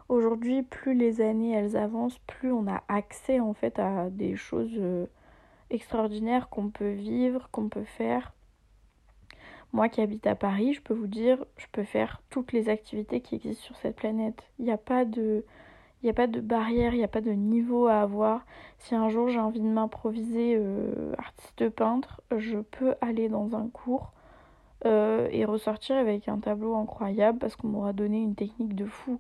Aujourd'hui, 0.08 0.62
plus 0.62 0.94
les 0.94 1.22
années 1.22 1.54
elles 1.54 1.76
avancent, 1.76 2.20
plus 2.20 2.52
on 2.52 2.68
a 2.68 2.84
accès 2.88 3.40
en 3.40 3.54
fait 3.54 3.80
à 3.80 4.10
des 4.12 4.36
choses 4.36 4.76
euh, 4.78 5.08
extraordinaires 5.72 6.50
qu'on 6.50 6.70
peut 6.70 6.92
vivre, 6.92 7.50
qu'on 7.52 7.70
peut 7.70 7.86
faire. 7.86 8.34
Moi 9.74 9.90
qui 9.90 10.02
habite 10.02 10.28
à 10.28 10.36
Paris, 10.36 10.74
je 10.74 10.82
peux 10.82 10.94
vous 10.94 11.08
dire, 11.08 11.44
je 11.58 11.66
peux 11.72 11.84
faire 11.84 12.22
toutes 12.30 12.54
les 12.54 12.70
activités 12.70 13.20
qui 13.20 13.36
existent 13.36 13.64
sur 13.64 13.76
cette 13.78 13.96
planète. 13.96 14.44
Il 14.60 14.66
n'y 14.66 14.72
a 14.72 14.78
pas 14.78 15.06
de 15.06 15.44
il 16.04 16.10
a 16.10 16.14
pas 16.14 16.28
de 16.28 16.40
barrière, 16.40 16.94
il 16.94 16.98
n'y 16.98 17.04
a 17.04 17.08
pas 17.08 17.22
de 17.22 17.32
niveau 17.32 17.88
à 17.88 18.02
avoir. 18.02 18.46
Si 18.78 18.94
un 18.94 19.10
jour 19.10 19.28
j'ai 19.30 19.40
envie 19.40 19.60
de 19.60 19.66
m'improviser 19.66 20.56
euh, 20.56 21.14
artiste 21.18 21.68
peintre, 21.70 22.22
je 22.38 22.60
peux 22.60 22.94
aller 23.02 23.28
dans 23.28 23.56
un 23.56 23.68
cours 23.70 24.12
euh, 24.86 25.28
et 25.32 25.46
ressortir 25.46 25.96
avec 25.96 26.28
un 26.28 26.38
tableau 26.38 26.76
incroyable 26.76 27.40
parce 27.40 27.56
qu'on 27.56 27.70
m'aura 27.70 27.92
donné 27.92 28.22
une 28.22 28.36
technique 28.36 28.76
de 28.76 28.86
fou. 28.86 29.20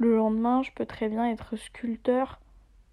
Le 0.00 0.16
lendemain, 0.16 0.62
je 0.62 0.70
peux 0.74 0.86
très 0.86 1.10
bien 1.10 1.28
être 1.30 1.56
sculpteur, 1.56 2.40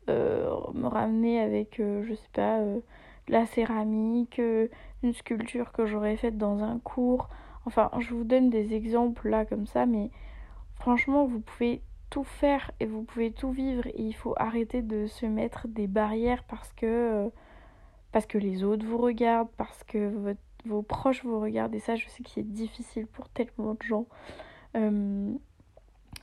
euh, 0.09 0.53
me 0.73 0.87
ramener 0.87 1.39
avec, 1.39 1.79
euh, 1.79 2.03
je 2.03 2.13
sais 2.13 2.29
pas, 2.33 2.59
euh, 2.59 2.81
la 3.29 3.45
céramique, 3.45 4.41
une 5.03 5.13
sculpture 5.13 5.71
que 5.71 5.85
j'aurais 5.85 6.17
faite 6.17 6.37
dans 6.37 6.61
un 6.61 6.79
cours. 6.79 7.29
Enfin, 7.65 7.89
je 7.99 8.13
vous 8.13 8.25
donne 8.25 8.49
des 8.49 8.73
exemples 8.73 9.29
là 9.29 9.45
comme 9.45 9.67
ça, 9.67 9.85
mais 9.85 10.11
franchement, 10.75 11.25
vous 11.25 11.39
pouvez 11.39 11.81
tout 12.09 12.25
faire 12.25 12.71
et 12.81 12.85
vous 12.85 13.03
pouvez 13.03 13.31
tout 13.31 13.51
vivre 13.51 13.87
il 13.97 14.13
faut 14.13 14.33
arrêter 14.37 14.81
de 14.81 15.07
se 15.07 15.25
mettre 15.25 15.67
des 15.69 15.87
barrières 15.87 16.43
parce 16.43 16.71
que 16.73 17.29
parce 18.13 18.25
que 18.25 18.37
les 18.37 18.63
autres 18.63 18.85
vous 18.85 18.97
regardent, 18.97 19.49
parce 19.57 19.83
que 19.83 20.35
vos 20.65 20.81
proches 20.81 21.23
vous 21.25 21.39
regardent 21.39 21.75
et 21.75 21.79
ça 21.79 21.95
je 21.95 22.07
sais 22.07 22.23
que 22.23 22.29
c'est 22.29 22.49
difficile 22.49 23.07
pour 23.07 23.29
tellement 23.29 23.73
de 23.73 23.83
gens. 23.83 24.05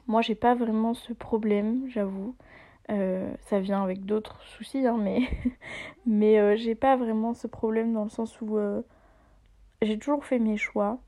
Moi, 0.06 0.20
j'ai 0.22 0.34
pas 0.34 0.54
vraiment 0.54 0.94
ce 0.94 1.12
problème, 1.12 1.88
j'avoue. 1.88 2.34
Euh, 2.90 3.34
ça 3.40 3.60
vient 3.60 3.82
avec 3.82 4.04
d'autres 4.04 4.42
soucis, 4.42 4.86
hein, 4.86 4.98
mais, 5.00 5.20
mais 6.06 6.38
euh, 6.38 6.56
j'ai 6.56 6.74
pas 6.74 6.96
vraiment 6.96 7.32
ce 7.32 7.46
problème 7.46 7.94
dans 7.94 8.04
le 8.04 8.10
sens 8.10 8.38
où 8.42 8.58
euh, 8.58 8.82
j'ai 9.80 9.98
toujours 9.98 10.24
fait 10.24 10.38
mes 10.38 10.58
choix 10.58 10.98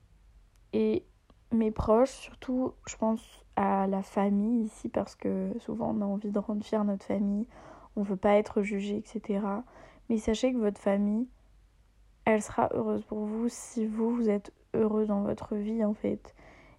et 0.73 1.05
mes 1.53 1.71
proches, 1.71 2.13
surtout 2.13 2.73
je 2.87 2.97
pense 2.97 3.45
à 3.57 3.87
la 3.87 4.03
famille 4.03 4.65
ici 4.65 4.89
parce 4.89 5.15
que 5.15 5.53
souvent 5.61 5.95
on 5.95 6.01
a 6.01 6.05
envie 6.05 6.31
de 6.31 6.39
rendre 6.39 6.65
fier 6.65 6.83
notre 6.85 7.05
famille, 7.05 7.47
on 7.95 8.03
veut 8.03 8.17
pas 8.17 8.37
être 8.37 8.63
jugé, 8.63 8.97
etc. 8.97 9.41
Mais 10.09 10.17
sachez 10.17 10.53
que 10.53 10.59
votre 10.59 10.81
famille, 10.81 11.29
elle 12.25 12.43
sera 12.43 12.71
heureuse 12.73 13.05
pour 13.05 13.27
vous 13.27 13.49
si 13.49 13.87
vous, 13.87 14.15
vous 14.15 14.31
êtes 14.31 14.53
heureux 14.75 15.05
dans 15.05 15.23
votre 15.23 15.57
vie 15.57 15.85
en 15.85 15.95
fait 15.95 16.35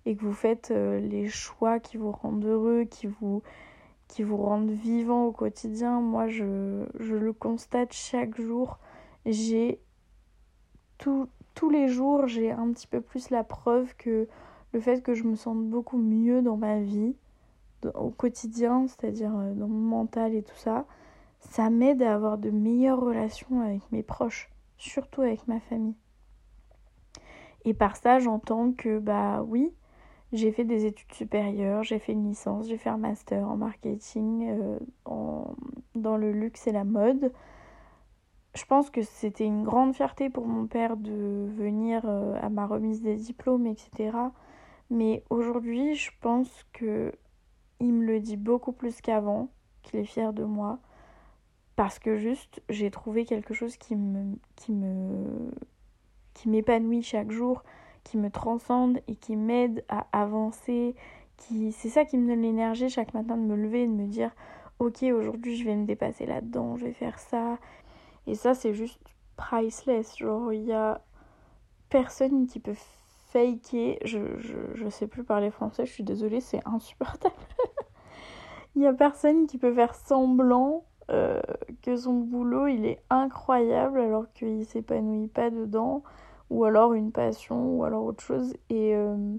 et 0.07 0.15
que 0.15 0.23
vous 0.23 0.33
faites 0.33 0.71
euh, 0.71 1.01
les 1.01 1.27
choix 1.27 1.81
qui 1.81 1.97
vous 1.97 2.11
rendent 2.11 2.45
heureux, 2.45 2.85
qui 2.85 3.07
vous, 3.07 3.43
qui 4.07 4.23
vous 4.23 4.37
rendent 4.37 4.71
vivant 4.71 5.25
au 5.25 5.33
quotidien. 5.33 5.99
Moi, 5.99 6.27
je, 6.27 6.85
je 6.97 7.13
le 7.13 7.33
constate 7.33 7.91
chaque 7.91 8.39
jour. 8.39 8.79
J'ai 9.25 9.81
tous 10.97 11.69
les 11.69 11.89
jours, 11.89 12.25
j'ai 12.25 12.51
un 12.51 12.71
petit 12.71 12.87
peu 12.87 13.01
plus 13.01 13.31
la 13.31 13.43
preuve 13.43 13.95
que 13.97 14.29
le 14.71 14.79
fait 14.79 15.01
que 15.01 15.13
je 15.13 15.25
me 15.25 15.35
sente 15.35 15.67
beaucoup 15.67 15.97
mieux 15.97 16.41
dans 16.41 16.55
ma 16.55 16.79
vie, 16.79 17.13
au 17.93 18.09
quotidien, 18.09 18.87
c'est-à-dire 18.87 19.35
euh, 19.37 19.53
dans 19.53 19.67
mon 19.67 19.97
mental 19.97 20.33
et 20.35 20.41
tout 20.41 20.55
ça, 20.55 20.85
ça 21.41 21.69
m'aide 21.69 22.01
à 22.01 22.15
avoir 22.15 22.37
de 22.37 22.49
meilleures 22.49 23.01
relations 23.01 23.59
avec 23.59 23.81
mes 23.91 24.03
proches, 24.03 24.49
surtout 24.77 25.21
avec 25.21 25.47
ma 25.49 25.59
famille. 25.59 25.95
Et 27.65 27.73
par 27.73 27.97
ça, 27.97 28.19
j'entends 28.19 28.71
que, 28.71 28.99
bah 28.99 29.43
oui, 29.45 29.73
j'ai 30.33 30.51
fait 30.51 30.65
des 30.65 30.85
études 30.85 31.13
supérieures, 31.13 31.83
j'ai 31.83 31.99
fait 31.99 32.11
une 32.11 32.27
licence, 32.27 32.67
j'ai 32.67 32.77
fait 32.77 32.89
un 32.89 32.97
master 32.97 33.47
en 33.47 33.55
marketing, 33.55 34.47
euh, 34.49 34.79
dans 35.95 36.17
le 36.17 36.31
luxe 36.31 36.67
et 36.67 36.71
la 36.71 36.83
mode. 36.83 37.31
Je 38.53 38.65
pense 38.65 38.89
que 38.89 39.03
c'était 39.03 39.45
une 39.45 39.63
grande 39.63 39.93
fierté 39.95 40.29
pour 40.29 40.47
mon 40.47 40.67
père 40.67 40.97
de 40.97 41.47
venir 41.55 42.01
euh, 42.05 42.37
à 42.41 42.49
ma 42.49 42.65
remise 42.65 43.01
des 43.01 43.15
diplômes, 43.15 43.67
etc. 43.67 44.17
Mais 44.89 45.23
aujourd'hui, 45.29 45.95
je 45.95 46.11
pense 46.21 46.65
que 46.73 47.13
il 47.79 47.93
me 47.93 48.05
le 48.05 48.19
dit 48.19 48.37
beaucoup 48.37 48.71
plus 48.71 48.99
qu'avant, 49.01 49.49
qu'il 49.83 49.99
est 49.99 50.05
fier 50.05 50.33
de 50.33 50.43
moi, 50.43 50.79
parce 51.75 51.99
que 51.99 52.17
juste 52.17 52.61
j'ai 52.69 52.89
trouvé 52.89 53.25
quelque 53.25 53.53
chose 53.53 53.77
qui 53.77 53.95
me 53.95 54.37
qui 54.55 54.71
me 54.71 55.51
qui 56.33 56.49
m'épanouit 56.49 57.03
chaque 57.03 57.31
jour, 57.31 57.63
qui 58.07 58.17
me 58.17 58.31
transcende 58.31 58.99
et 59.09 59.15
qui 59.15 59.35
m'aide 59.35 59.83
à 59.89 60.07
avancer, 60.13 60.95
qui 61.35 61.73
c'est 61.73 61.89
ça 61.89 62.05
qui 62.05 62.17
me 62.17 62.27
donne 62.29 62.41
l'énergie 62.41 62.89
chaque 62.89 63.13
matin 63.13 63.35
de 63.35 63.41
me 63.41 63.55
lever 63.55 63.83
et 63.83 63.87
de 63.87 63.91
me 63.91 64.07
dire 64.07 64.31
OK, 64.79 65.03
aujourd'hui, 65.03 65.57
je 65.57 65.65
vais 65.65 65.75
me 65.75 65.85
dépasser 65.85 66.25
là-dedans, 66.25 66.77
je 66.77 66.85
vais 66.85 66.93
faire 66.93 67.19
ça. 67.19 67.57
Et 68.25 68.35
ça 68.35 68.53
c'est 68.53 68.73
juste 68.73 69.01
priceless, 69.35 70.17
genre 70.17 70.53
il 70.53 70.63
y 70.63 70.71
a 70.71 71.01
personne 71.89 72.47
qui 72.47 72.59
peut 72.59 72.75
faker, 73.29 73.97
je, 74.05 74.39
je, 74.39 74.57
je 74.75 74.89
sais 74.89 75.07
plus 75.07 75.25
parler 75.25 75.51
français, 75.51 75.85
je 75.85 75.91
suis 75.91 76.03
désolée, 76.03 76.39
c'est 76.39 76.61
insupportable. 76.65 77.35
il 78.75 78.83
y 78.83 78.87
a 78.87 78.93
personne 78.93 79.47
qui 79.47 79.57
peut 79.57 79.73
faire 79.73 79.95
semblant 79.95 80.85
euh, 81.09 81.41
que 81.81 81.97
son 81.97 82.13
boulot 82.13 82.67
il 82.67 82.85
est 82.85 83.01
incroyable 83.09 83.99
alors 83.99 84.31
qu'il 84.33 84.65
s'épanouit 84.65 85.27
pas 85.27 85.49
dedans 85.49 86.03
ou 86.49 86.65
alors 86.65 86.93
une 86.93 87.11
passion 87.11 87.77
ou 87.77 87.83
alors 87.83 88.03
autre 88.03 88.23
chose. 88.23 88.53
Et 88.69 88.95
euh, 88.95 89.35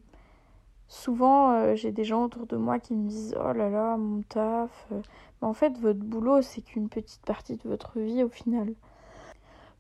souvent 0.88 1.52
euh, 1.52 1.74
j'ai 1.74 1.92
des 1.92 2.04
gens 2.04 2.24
autour 2.24 2.46
de 2.46 2.56
moi 2.56 2.78
qui 2.78 2.94
me 2.94 3.08
disent 3.08 3.36
oh 3.38 3.52
là 3.52 3.70
là 3.70 3.96
mon 3.96 4.22
taf 4.22 4.88
mais 4.90 5.48
en 5.48 5.54
fait 5.54 5.78
votre 5.78 6.00
boulot 6.00 6.42
c'est 6.42 6.62
qu'une 6.62 6.88
petite 6.88 7.24
partie 7.24 7.56
de 7.56 7.68
votre 7.68 7.98
vie 7.98 8.22
au 8.22 8.28
final. 8.28 8.74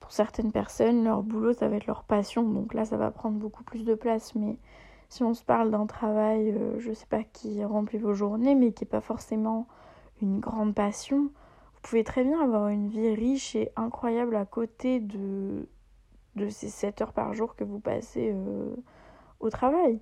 Pour 0.00 0.12
certaines 0.12 0.52
personnes 0.52 1.04
leur 1.04 1.22
boulot 1.22 1.52
ça 1.52 1.68
va 1.68 1.76
être 1.76 1.86
leur 1.86 2.04
passion. 2.04 2.42
Donc 2.42 2.74
là 2.74 2.84
ça 2.84 2.96
va 2.96 3.10
prendre 3.10 3.38
beaucoup 3.38 3.64
plus 3.64 3.84
de 3.84 3.94
place. 3.94 4.34
Mais 4.34 4.56
si 5.08 5.22
on 5.22 5.34
se 5.34 5.44
parle 5.44 5.70
d'un 5.70 5.86
travail 5.86 6.54
je 6.78 6.92
sais 6.92 7.06
pas 7.06 7.24
qui 7.24 7.64
remplit 7.64 7.98
vos 7.98 8.14
journées 8.14 8.54
mais 8.54 8.72
qui 8.72 8.84
est 8.84 8.86
pas 8.86 9.00
forcément 9.00 9.66
une 10.20 10.40
grande 10.40 10.74
passion 10.74 11.30
vous 11.78 11.90
pouvez 11.90 12.02
très 12.02 12.24
bien 12.24 12.40
avoir 12.40 12.68
une 12.68 12.88
vie 12.88 13.14
riche 13.14 13.54
et 13.54 13.70
incroyable 13.76 14.34
à 14.34 14.44
côté 14.44 14.98
de, 14.98 15.68
de 16.38 16.48
ces 16.48 16.68
7 16.68 17.02
heures 17.02 17.12
par 17.12 17.34
jour 17.34 17.56
que 17.56 17.64
vous 17.64 17.80
passez 17.80 18.32
euh, 18.32 18.74
au 19.40 19.50
travail. 19.50 20.00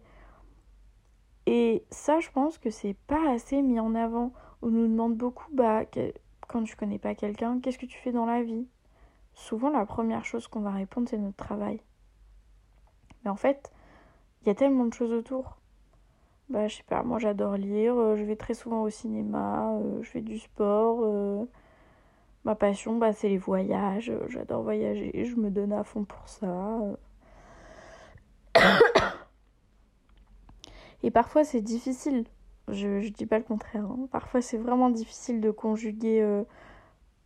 Et 1.46 1.84
ça, 1.90 2.20
je 2.20 2.30
pense 2.30 2.58
que 2.58 2.70
c'est 2.70 2.96
pas 3.06 3.30
assez 3.30 3.62
mis 3.62 3.80
en 3.80 3.94
avant. 3.94 4.32
On 4.62 4.68
nous 4.68 4.86
demande 4.86 5.16
beaucoup, 5.16 5.46
bah, 5.52 5.82
quand 6.48 6.62
tu 6.64 6.76
connais 6.76 6.98
pas 6.98 7.14
quelqu'un, 7.14 7.60
qu'est-ce 7.60 7.78
que 7.78 7.86
tu 7.86 7.98
fais 7.98 8.12
dans 8.12 8.26
la 8.26 8.42
vie? 8.42 8.66
Souvent, 9.34 9.70
la 9.70 9.86
première 9.86 10.24
chose 10.24 10.48
qu'on 10.48 10.60
va 10.60 10.70
répondre, 10.70 11.08
c'est 11.08 11.18
notre 11.18 11.36
travail. 11.36 11.80
Mais 13.24 13.30
en 13.30 13.36
fait, 13.36 13.70
il 14.42 14.48
y 14.48 14.50
a 14.50 14.54
tellement 14.54 14.86
de 14.86 14.94
choses 14.94 15.12
autour. 15.12 15.58
Bah, 16.48 16.68
je 16.68 16.76
sais 16.76 16.84
pas, 16.84 17.02
moi 17.02 17.18
j'adore 17.18 17.56
lire, 17.56 17.96
euh, 17.96 18.16
je 18.16 18.22
vais 18.22 18.36
très 18.36 18.54
souvent 18.54 18.82
au 18.82 18.90
cinéma, 18.90 19.72
euh, 19.72 20.00
je 20.02 20.08
fais 20.08 20.20
du 20.20 20.38
sport, 20.38 21.00
Ma 22.46 22.54
passion, 22.54 22.96
bah, 22.96 23.12
c'est 23.12 23.28
les 23.28 23.38
voyages. 23.38 24.12
J'adore 24.28 24.62
voyager, 24.62 25.24
je 25.24 25.34
me 25.34 25.50
donne 25.50 25.72
à 25.72 25.82
fond 25.82 26.04
pour 26.04 26.28
ça. 26.28 26.78
Et 31.02 31.10
parfois, 31.10 31.42
c'est 31.42 31.60
difficile. 31.60 32.24
Je 32.68 32.86
ne 32.86 33.08
dis 33.08 33.26
pas 33.26 33.38
le 33.38 33.44
contraire. 33.44 33.84
Hein. 33.84 34.06
Parfois, 34.12 34.42
c'est 34.42 34.58
vraiment 34.58 34.90
difficile 34.90 35.40
de 35.40 35.50
conjuguer 35.50 36.22
euh, 36.22 36.44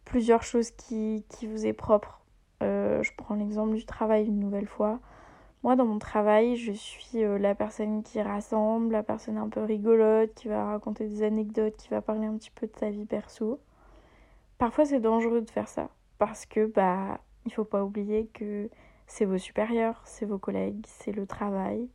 plusieurs 0.07 0.43
choses 0.43 0.71
qui, 0.71 1.23
qui, 1.29 1.47
vous 1.47 1.67
est 1.67 1.75
propre. 1.75 2.23
Euh, 2.63 3.03
je 3.03 3.13
prends 3.15 3.35
l'exemple 3.35 3.75
du 3.75 3.85
travail 3.85 4.27
une 4.27 4.41
nouvelle 4.41 4.69
fois. 4.69 5.01
Moi, 5.65 5.77
dans 5.77 5.85
mon 5.85 5.99
travail, 5.99 6.57
je 6.57 6.73
suis 6.73 7.23
euh, 7.23 7.37
la 7.39 7.55
personne 7.55 8.03
qui 8.03 8.23
rassemble, 8.23 8.93
la 8.93 9.03
personne 9.03 9.37
un 9.37 9.51
peu 9.51 9.63
rigolote, 9.63 10.33
qui 10.35 10.49
va 10.49 10.65
raconter 10.65 11.07
des 11.07 11.23
anecdotes, 11.23 11.77
qui 11.77 11.91
va 11.91 12.01
parler 12.01 12.25
un 12.27 12.39
petit 12.39 12.51
peu 12.51 12.67
de 12.67 12.73
sa 12.79 12.89
vie 12.89 13.05
perso. 13.05 13.61
Parfois, 14.61 14.85
c'est 14.85 15.01
dangereux 15.01 15.41
de 15.41 15.49
faire 15.49 15.69
ça 15.69 15.89
parce 16.19 16.45
que 16.45 16.67
bah 16.67 17.19
il 17.47 17.53
faut 17.53 17.65
pas 17.65 17.83
oublier 17.83 18.27
que 18.27 18.69
c'est 19.07 19.25
vos 19.25 19.39
supérieurs, 19.39 20.03
c'est 20.05 20.27
vos 20.27 20.37
collègues, 20.37 20.85
c'est 20.87 21.13
le 21.13 21.27
travail. 21.27 21.89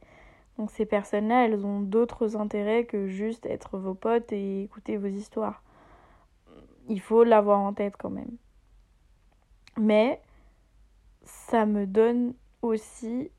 Donc 0.58 0.72
ces 0.72 0.88
personnes-là, 0.88 1.46
elles 1.46 1.64
ont 1.64 1.80
d'autres 1.80 2.38
intérêts 2.38 2.86
que 2.86 3.06
juste 3.06 3.46
être 3.46 3.78
vos 3.78 3.94
potes 3.94 4.32
et 4.32 4.64
écouter 4.64 4.98
vos 4.98 5.06
histoires. 5.06 5.62
Il 6.90 7.00
faut 7.00 7.24
l'avoir 7.24 7.60
en 7.60 7.72
tête 7.72 7.98
quand 8.00 8.10
même. 8.10 8.36
Mais 9.78 10.20
ça 11.24 11.68
me 11.68 11.86
donne 11.86 12.34
aussi 12.64 13.30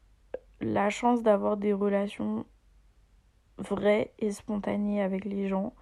la 0.61 0.89
chance 0.89 1.25
d'avoir 1.25 1.57
des 1.57 1.73
relations 1.73 2.47
vraies 3.59 4.13
et 4.21 4.31
spontanées 4.31 5.03
avec 5.03 5.25
les 5.25 5.49
gens. 5.49 5.75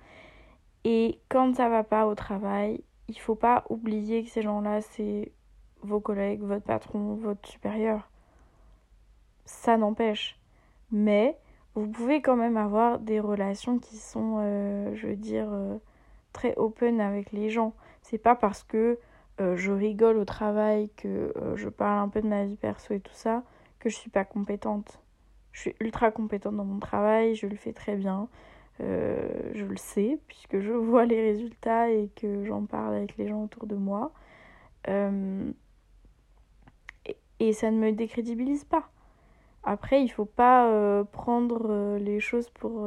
Et 0.85 1.21
quand 1.29 1.55
ça 1.55 1.69
va 1.69 1.85
pas 1.85 2.07
au 2.07 2.15
travail, 2.15 2.83
il 3.09 3.19
faut 3.19 3.35
pas 3.35 3.65
oublier 3.69 4.25
que 4.25 4.31
ces 4.31 4.43
gens-là, 4.43 4.81
c'est 4.81 5.33
vos 5.83 6.01
collègues, 6.01 6.43
votre 6.43 6.65
patron, 6.65 7.15
votre 7.15 7.47
supérieur. 7.49 8.09
Ça 9.45 9.77
n'empêche. 9.77 10.39
Mais 10.91 11.39
vous 11.75 11.89
pouvez 11.89 12.23
quand 12.23 12.37
même 12.37 12.57
avoir 12.57 12.99
des 12.99 13.21
relations 13.21 13.79
qui 13.79 13.97
sont, 13.97 14.37
euh, 14.39 14.95
je 14.95 15.09
veux 15.09 15.17
dire, 15.17 15.49
euh, 15.51 15.77
très 16.33 16.55
open 16.57 17.01
avec 17.01 17.33
les 17.33 17.51
gens. 17.51 17.75
C'est 18.03 18.19
pas 18.19 18.35
parce 18.35 18.63
que 18.63 18.99
euh, 19.41 19.57
je 19.57 19.73
rigole 19.73 20.17
au 20.17 20.25
travail, 20.25 20.91
que 20.97 21.35
je 21.57 21.69
parle 21.69 21.99
un 21.99 22.09
peu 22.09 22.23
de 22.23 22.29
ma 22.29 22.45
vie 22.45 22.57
perso 22.57 22.95
et 22.95 23.01
tout 23.01 23.13
ça, 23.13 23.43
que 23.81 23.89
je 23.89 23.97
suis 23.97 24.11
pas 24.11 24.25
compétente. 24.25 25.01
Je 25.53 25.61
suis 25.61 25.77
ultra 25.81 26.11
compétente 26.11 26.57
dans 26.57 26.65
mon 26.65 26.79
travail, 26.79 27.35
je 27.35 27.47
le 27.47 27.57
fais 27.57 27.73
très 27.73 27.97
bien. 27.97 28.29
Euh, 28.81 29.53
je 29.55 29.65
le 29.65 29.77
sais 29.77 30.19
puisque 30.27 30.59
je 30.59 30.73
vois 30.73 31.05
les 31.05 31.21
résultats 31.21 31.91
et 31.91 32.11
que 32.17 32.45
j'en 32.45 32.65
parle 32.65 32.95
avec 32.95 33.17
les 33.17 33.29
gens 33.29 33.45
autour 33.45 33.67
de 33.67 33.77
moi. 33.77 34.13
Euh, 34.89 35.51
et, 37.41 37.53
ça 37.53 37.71
ne 37.71 37.79
me 37.79 37.93
décrédibilise 37.93 38.65
pas. 38.65 38.89
Après, 39.63 40.03
il 40.03 40.09
faut 40.09 40.25
pas 40.25 40.69
euh, 40.69 41.05
prendre 41.05 41.97
les 41.99 42.21
choses 42.21 42.51
pour 42.51 42.87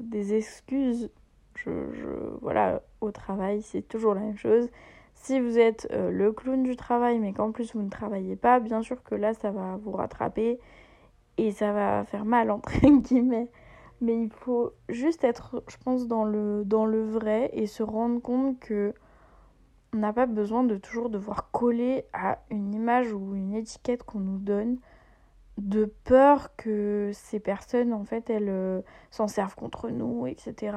des 0.00 0.34
excuses. 0.34 1.10
Je, 1.54 1.70
je, 1.92 2.06
voilà, 2.40 2.82
au 3.00 3.10
travail, 3.10 3.62
c'est 3.62 3.82
toujours 3.82 4.14
la 4.14 4.20
même 4.20 4.36
chose. 4.36 4.70
Si 5.14 5.40
vous 5.40 5.58
êtes 5.58 5.88
le 5.92 6.32
clown 6.32 6.62
du 6.62 6.76
travail, 6.76 7.18
mais 7.18 7.32
qu'en 7.32 7.52
plus 7.52 7.74
vous 7.74 7.82
ne 7.82 7.90
travaillez 7.90 8.36
pas, 8.36 8.60
bien 8.60 8.82
sûr 8.82 9.02
que 9.02 9.14
là, 9.14 9.34
ça 9.34 9.50
va 9.50 9.76
vous 9.76 9.92
rattraper 9.92 10.58
et 11.38 11.52
ça 11.52 11.72
va 11.72 12.04
faire 12.04 12.24
mal, 12.24 12.50
entre 12.50 12.72
guillemets. 13.00 13.48
Mais 14.00 14.20
il 14.20 14.30
faut 14.30 14.72
juste 14.88 15.24
être, 15.24 15.62
je 15.68 15.76
pense, 15.78 16.06
dans 16.06 16.24
le, 16.24 16.64
dans 16.64 16.84
le 16.84 17.04
vrai 17.04 17.50
et 17.52 17.66
se 17.66 17.82
rendre 17.82 18.20
compte 18.20 18.58
que 18.60 18.94
on 19.94 19.98
n'a 19.98 20.12
pas 20.12 20.26
besoin 20.26 20.64
de 20.64 20.76
toujours 20.76 21.08
devoir 21.08 21.50
coller 21.50 22.04
à 22.12 22.38
une 22.50 22.74
image 22.74 23.12
ou 23.12 23.34
une 23.34 23.54
étiquette 23.54 24.02
qu'on 24.02 24.20
nous 24.20 24.38
donne 24.38 24.78
de 25.58 25.86
peur 26.04 26.54
que 26.56 27.10
ces 27.14 27.40
personnes, 27.40 27.92
en 27.92 28.04
fait, 28.04 28.28
elles 28.28 28.48
euh, 28.48 28.82
s'en 29.10 29.26
servent 29.28 29.54
contre 29.54 29.88
nous, 29.88 30.26
etc. 30.26 30.76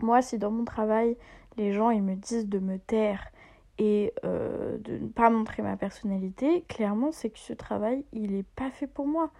Moi, 0.00 0.22
si 0.22 0.38
dans 0.38 0.50
mon 0.50 0.64
travail, 0.64 1.16
les 1.56 1.72
gens, 1.72 1.90
ils 1.90 2.02
me 2.02 2.14
disent 2.14 2.48
de 2.48 2.58
me 2.58 2.78
taire 2.78 3.30
et 3.78 4.14
euh, 4.24 4.78
de 4.78 4.98
ne 4.98 5.08
pas 5.08 5.30
montrer 5.30 5.62
ma 5.62 5.76
personnalité, 5.76 6.62
clairement, 6.68 7.12
c'est 7.12 7.30
que 7.30 7.38
ce 7.38 7.52
travail, 7.52 8.04
il 8.12 8.32
n'est 8.32 8.42
pas 8.42 8.70
fait 8.70 8.86
pour 8.86 9.06
moi. 9.06 9.30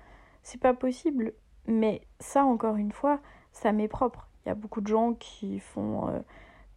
C'est 0.42 0.60
pas 0.60 0.74
possible. 0.74 1.32
Mais 1.66 2.02
ça, 2.18 2.44
encore 2.44 2.76
une 2.76 2.92
fois, 2.92 3.20
ça 3.52 3.72
m'est 3.72 3.88
propre. 3.88 4.28
Il 4.44 4.48
y 4.48 4.52
a 4.52 4.54
beaucoup 4.54 4.80
de 4.80 4.86
gens 4.86 5.14
qui 5.14 5.58
font 5.58 6.08
euh, 6.08 6.20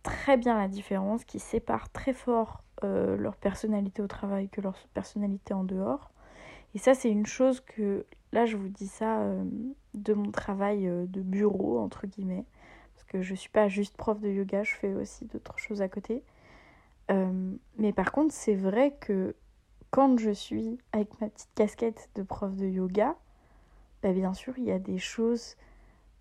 très 0.04 0.38
bien 0.38 0.58
la 0.58 0.68
différence, 0.68 1.24
qui 1.24 1.40
séparent 1.40 1.90
très 1.90 2.14
fort 2.14 2.64
euh, 2.84 3.16
leur 3.18 3.36
personnalité 3.36 4.02
au 4.02 4.08
travail 4.08 4.50
que 4.50 4.62
leur 4.62 4.76
personnalité 4.94 5.54
en 5.54 5.64
dehors. 5.64 6.12
Et 6.76 6.80
ça, 6.80 6.94
c'est 6.94 7.10
une 7.10 7.26
chose 7.26 7.62
que, 7.62 8.06
là, 8.32 8.46
je 8.46 8.58
vous 8.58 8.68
dis 8.68 8.88
ça 8.88 9.24
de 9.94 10.14
mon 10.14 10.32
travail 10.32 10.86
de 11.08 11.22
bureau, 11.22 11.80
entre 11.80 12.08
guillemets. 12.08 12.46
Parce 12.96 13.06
que 13.06 13.22
je 13.22 13.32
ne 13.32 13.38
suis 13.38 13.50
pas 13.50 13.68
juste 13.68 13.96
prof 13.96 14.20
de 14.20 14.30
yoga, 14.30 14.64
je 14.64 14.74
fais 14.74 14.94
aussi 14.94 15.26
d'autres 15.26 15.60
choses 15.60 15.82
à 15.82 15.88
côté. 15.88 16.24
Euh, 17.12 17.56
mais 17.78 17.94
par 17.94 18.12
contre, 18.12 18.34
c'est 18.34 18.56
vrai 18.56 18.96
que 19.00 19.36
quand 19.92 20.18
je 20.18 20.32
suis 20.32 20.78
avec 20.92 21.20
ma 21.22 21.30
petite 21.30 21.54
casquette 21.56 22.10
de 22.16 22.24
prof 22.24 22.56
de 22.56 22.66
yoga, 22.66 23.16
bah 24.04 24.12
bien 24.12 24.34
sûr, 24.34 24.54
il 24.58 24.66
y 24.66 24.72
a 24.72 24.80
des 24.80 24.98
choses 24.98 25.56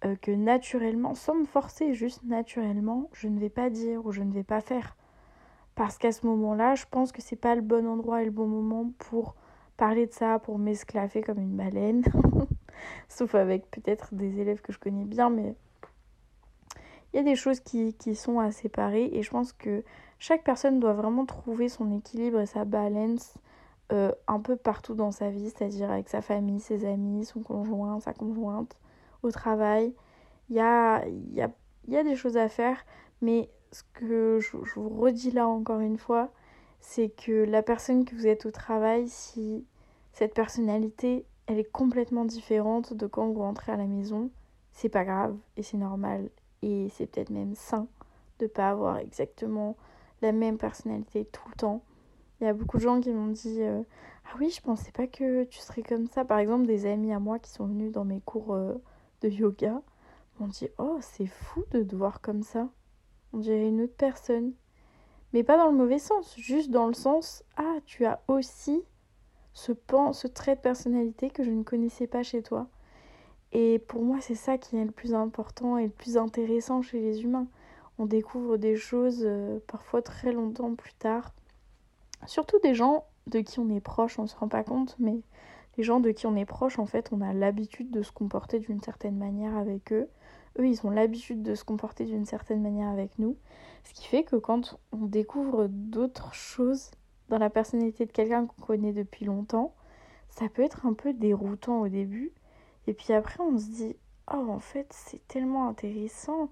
euh, 0.05 0.15
que 0.15 0.31
naturellement, 0.31 1.15
sans 1.15 1.35
me 1.35 1.45
forcer, 1.45 1.95
juste 1.95 2.23
naturellement, 2.23 3.11
je 3.13 3.27
ne 3.27 3.41
vais 3.41 3.51
pas 3.51 3.71
dire 3.71 4.07
ou 4.07 4.13
je 4.13 4.23
ne 4.23 4.33
vais 4.33 4.45
pas 4.45 4.61
faire. 4.61 4.97
Parce 5.75 5.99
qu'à 5.99 6.13
ce 6.13 6.25
moment-là, 6.27 6.77
je 6.77 6.85
pense 6.89 7.11
que 7.11 7.21
c'est 7.21 7.37
pas 7.37 7.57
le 7.57 7.61
bon 7.61 7.87
endroit 7.89 8.23
et 8.23 8.25
le 8.25 8.31
bon 8.31 8.47
moment 8.47 8.93
pour 8.99 9.35
parler 9.77 10.07
de 10.07 10.13
ça, 10.13 10.39
pour 10.39 10.59
m'esclaffer 10.59 11.23
comme 11.23 11.41
une 11.41 11.57
baleine. 11.57 12.05
Sauf 13.09 13.35
avec 13.35 13.69
peut-être 13.71 14.15
des 14.15 14.41
élèves 14.41 14.61
que 14.61 14.73
je 14.73 14.79
connais 14.79 15.05
bien, 15.05 15.29
mais 15.29 15.57
il 17.13 17.17
y 17.17 17.21
a 17.21 17.25
des 17.25 17.37
choses 17.37 17.59
qui, 17.59 17.95
qui 17.95 18.15
sont 18.15 18.39
à 18.39 18.53
séparer 18.53 19.11
et 19.13 19.23
je 19.23 19.31
pense 19.31 19.53
que 19.53 19.83
chaque 20.21 20.45
personne 20.45 20.79
doit 20.79 20.93
vraiment 20.93 21.27
trouver 21.27 21.69
son 21.69 21.97
équilibre 21.97 22.39
et 22.39 22.47
sa 22.47 22.65
balance 22.65 23.35
euh, 23.93 24.13
un 24.27 24.41
peu 24.41 24.57
partout 24.57 24.95
dans 24.95 25.13
sa 25.13 25.31
vie, 25.31 25.51
c'est-à-dire 25.51 25.91
avec 25.91 26.09
sa 26.09 26.23
famille, 26.23 26.61
ses 26.61 26.85
amis, 26.85 27.25
son 27.25 27.41
conjoint, 27.41 28.01
sa 28.01 28.13
conjointe, 28.13 28.77
au 29.23 29.31
travail. 29.31 29.95
Il 30.51 30.57
y 30.57 30.61
a, 30.61 31.07
y, 31.07 31.41
a, 31.43 31.51
y 31.89 31.97
a 31.97 32.03
des 32.03 32.17
choses 32.17 32.37
à 32.37 32.49
faire, 32.49 32.85
mais 33.21 33.51
ce 33.71 33.83
que 33.95 34.39
je, 34.41 34.57
je 34.65 34.81
vous 34.81 34.89
redis 34.89 35.31
là 35.31 35.47
encore 35.47 35.81
une 35.81 35.99
fois, 35.99 36.31
c'est 36.81 37.11
que 37.11 37.45
la 37.45 37.63
personne 37.63 38.05
que 38.05 38.15
vous 38.15 38.27
êtes 38.27 38.47
au 38.47 38.51
travail, 38.51 39.09
si 39.09 39.65
cette 40.13 40.35
personnalité, 40.35 41.25
elle 41.47 41.59
est 41.59 41.71
complètement 41.71 42.25
différente 42.25 42.93
de 42.93 43.07
quand 43.07 43.29
vous 43.29 43.41
rentrez 43.41 43.73
à 43.73 43.77
la 43.77 43.87
maison, 43.87 44.31
c'est 44.73 44.89
pas 44.89 45.05
grave 45.05 45.37
et 45.57 45.63
c'est 45.63 45.77
normal 45.77 46.31
et 46.63 46.89
c'est 46.95 47.07
peut-être 47.07 47.31
même 47.31 47.55
sain 47.55 47.87
de 48.39 48.47
pas 48.47 48.71
avoir 48.71 48.99
exactement 48.99 49.77
la 50.23 50.33
même 50.33 50.59
personnalité 50.59 51.25
tout 51.27 51.49
le 51.49 51.57
temps. 51.57 51.83
Il 52.43 52.47
y 52.47 52.49
a 52.49 52.55
beaucoup 52.55 52.79
de 52.79 52.83
gens 52.83 53.01
qui 53.01 53.13
m'ont 53.13 53.29
dit 53.29 53.63
euh, 53.63 53.83
Ah 54.25 54.37
oui, 54.41 54.51
je 54.51 54.61
pensais 54.61 54.91
pas 54.91 55.07
que 55.07 55.45
tu 55.45 55.61
serais 55.61 55.85
comme 55.85 56.09
ça. 56.09 56.25
Par 56.25 56.41
exemple, 56.41 56.67
des 56.67 56.87
amis 56.87 57.13
à 57.13 57.21
moi 57.21 57.39
qui 57.39 57.51
sont 57.53 57.67
venus 57.67 57.93
dans 57.93 58.05
mes 58.05 58.21
cours 58.21 58.55
euh, 58.55 58.75
de 59.21 59.29
yoga 59.29 59.81
m'ont 60.41 60.49
dit 60.49 60.69
Oh, 60.79 60.99
c'est 61.01 61.29
fou 61.29 61.63
de 61.71 61.85
te 61.85 61.95
voir 61.95 62.21
comme 62.21 62.43
ça. 62.43 62.69
On 63.33 63.39
dirait 63.39 63.69
une 63.69 63.83
autre 63.83 63.95
personne. 63.97 64.55
Mais 65.33 65.45
pas 65.45 65.57
dans 65.57 65.71
le 65.71 65.77
mauvais 65.77 66.01
sens, 66.01 66.35
juste 66.37 66.71
dans 66.71 66.89
le 66.89 66.95
sens 66.95 67.45
Ah, 67.57 67.77
tu 67.87 68.07
as 68.07 68.21
aussi 68.27 68.83
ce 69.53 69.71
pan, 69.71 70.13
ce 70.13 70.27
trait 70.27 70.57
de 70.57 70.61
personnalité 70.61 71.31
que 71.31 71.45
je 71.45 71.51
ne 71.53 71.63
connaissais 71.63 72.09
pas 72.09 72.25
chez 72.25 72.43
toi. 72.43 72.67
Et 73.53 73.79
pour 73.79 74.03
moi, 74.03 74.17
c'est 74.21 74.35
ça 74.35 74.59
qui 74.59 74.77
est 74.77 74.85
le 74.85 74.91
plus 74.91 75.15
important 75.15 75.79
et 75.79 75.85
le 75.85 75.91
plus 75.93 76.17
intéressant 76.17 76.83
chez 76.83 76.99
les 76.99 77.23
humains 77.23 77.47
on 77.99 78.07
découvre 78.07 78.57
des 78.57 78.77
choses 78.77 79.23
euh, 79.25 79.59
parfois 79.67 80.03
très 80.03 80.33
longtemps 80.33 80.75
plus 80.75 80.95
tard. 80.95 81.33
Surtout 82.27 82.59
des 82.61 82.75
gens 82.75 83.07
de 83.27 83.41
qui 83.41 83.59
on 83.59 83.69
est 83.69 83.81
proche, 83.81 84.19
on 84.19 84.23
ne 84.23 84.29
se 84.29 84.37
rend 84.37 84.49
pas 84.49 84.65
compte, 84.65 84.97
mais 84.99 85.21
les 85.77 85.85
gens 85.85 86.01
de 86.01 86.11
qui 86.11 86.27
on 86.27 86.37
est 86.37 86.45
proche, 86.45 86.79
en 86.79 86.87
fait, 86.87 87.11
on 87.13 87.21
a 87.21 87.33
l'habitude 87.33 87.91
de 87.91 88.03
se 88.03 88.13
comporter 88.13 88.59
d'une 88.59 88.81
certaine 88.81 89.17
manière 89.17 89.57
avec 89.57 89.93
eux. 89.93 90.09
Eux, 90.59 90.67
ils 90.67 90.87
ont 90.87 90.91
l'habitude 90.91 91.43
de 91.43 91.55
se 91.55 91.65
comporter 91.65 92.05
d'une 92.05 92.27
certaine 92.27 92.63
manière 92.63 92.89
avec 92.89 93.19
nous. 93.19 93.37
Ce 93.85 93.95
qui 93.95 94.07
fait 94.07 94.23
que 94.23 94.37
quand 94.37 94.79
on 94.93 95.07
découvre 95.07 95.67
d'autres 95.69 96.35
choses 96.35 96.91
dans 97.29 97.39
la 97.39 97.49
personnalité 97.49 98.05
de 98.05 98.13
quelqu'un 98.13 98.47
qu'on 98.47 98.63
connaît 98.63 98.93
depuis 98.93 99.25
longtemps, 99.25 99.75
ça 100.29 100.49
peut 100.49 100.63
être 100.63 100.87
un 100.87 100.93
peu 100.93 101.15
déroutant 101.15 101.81
au 101.81 101.89
début. 101.89 102.33
Et 102.87 102.93
puis 102.93 103.15
après, 103.15 103.41
on 103.41 103.57
se 103.57 103.67
dit, 103.67 103.97
oh, 104.33 104.47
en 104.51 104.61
fait, 104.61 104.89
c'est 104.93 105.27
tellement 105.27 105.69
intéressant 105.69 106.51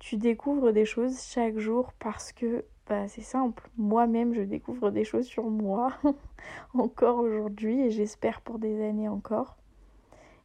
tu 0.00 0.16
découvres 0.16 0.72
des 0.72 0.86
choses 0.86 1.22
chaque 1.22 1.58
jour 1.58 1.92
parce 1.98 2.32
que 2.32 2.64
bah, 2.90 3.06
c'est 3.06 3.22
simple. 3.22 3.70
Moi-même, 3.76 4.34
je 4.34 4.42
découvre 4.42 4.90
des 4.90 5.04
choses 5.04 5.26
sur 5.26 5.48
moi 5.48 5.92
encore 6.74 7.18
aujourd'hui 7.18 7.82
et 7.82 7.90
j'espère 7.92 8.40
pour 8.40 8.58
des 8.58 8.84
années 8.84 9.08
encore. 9.08 9.56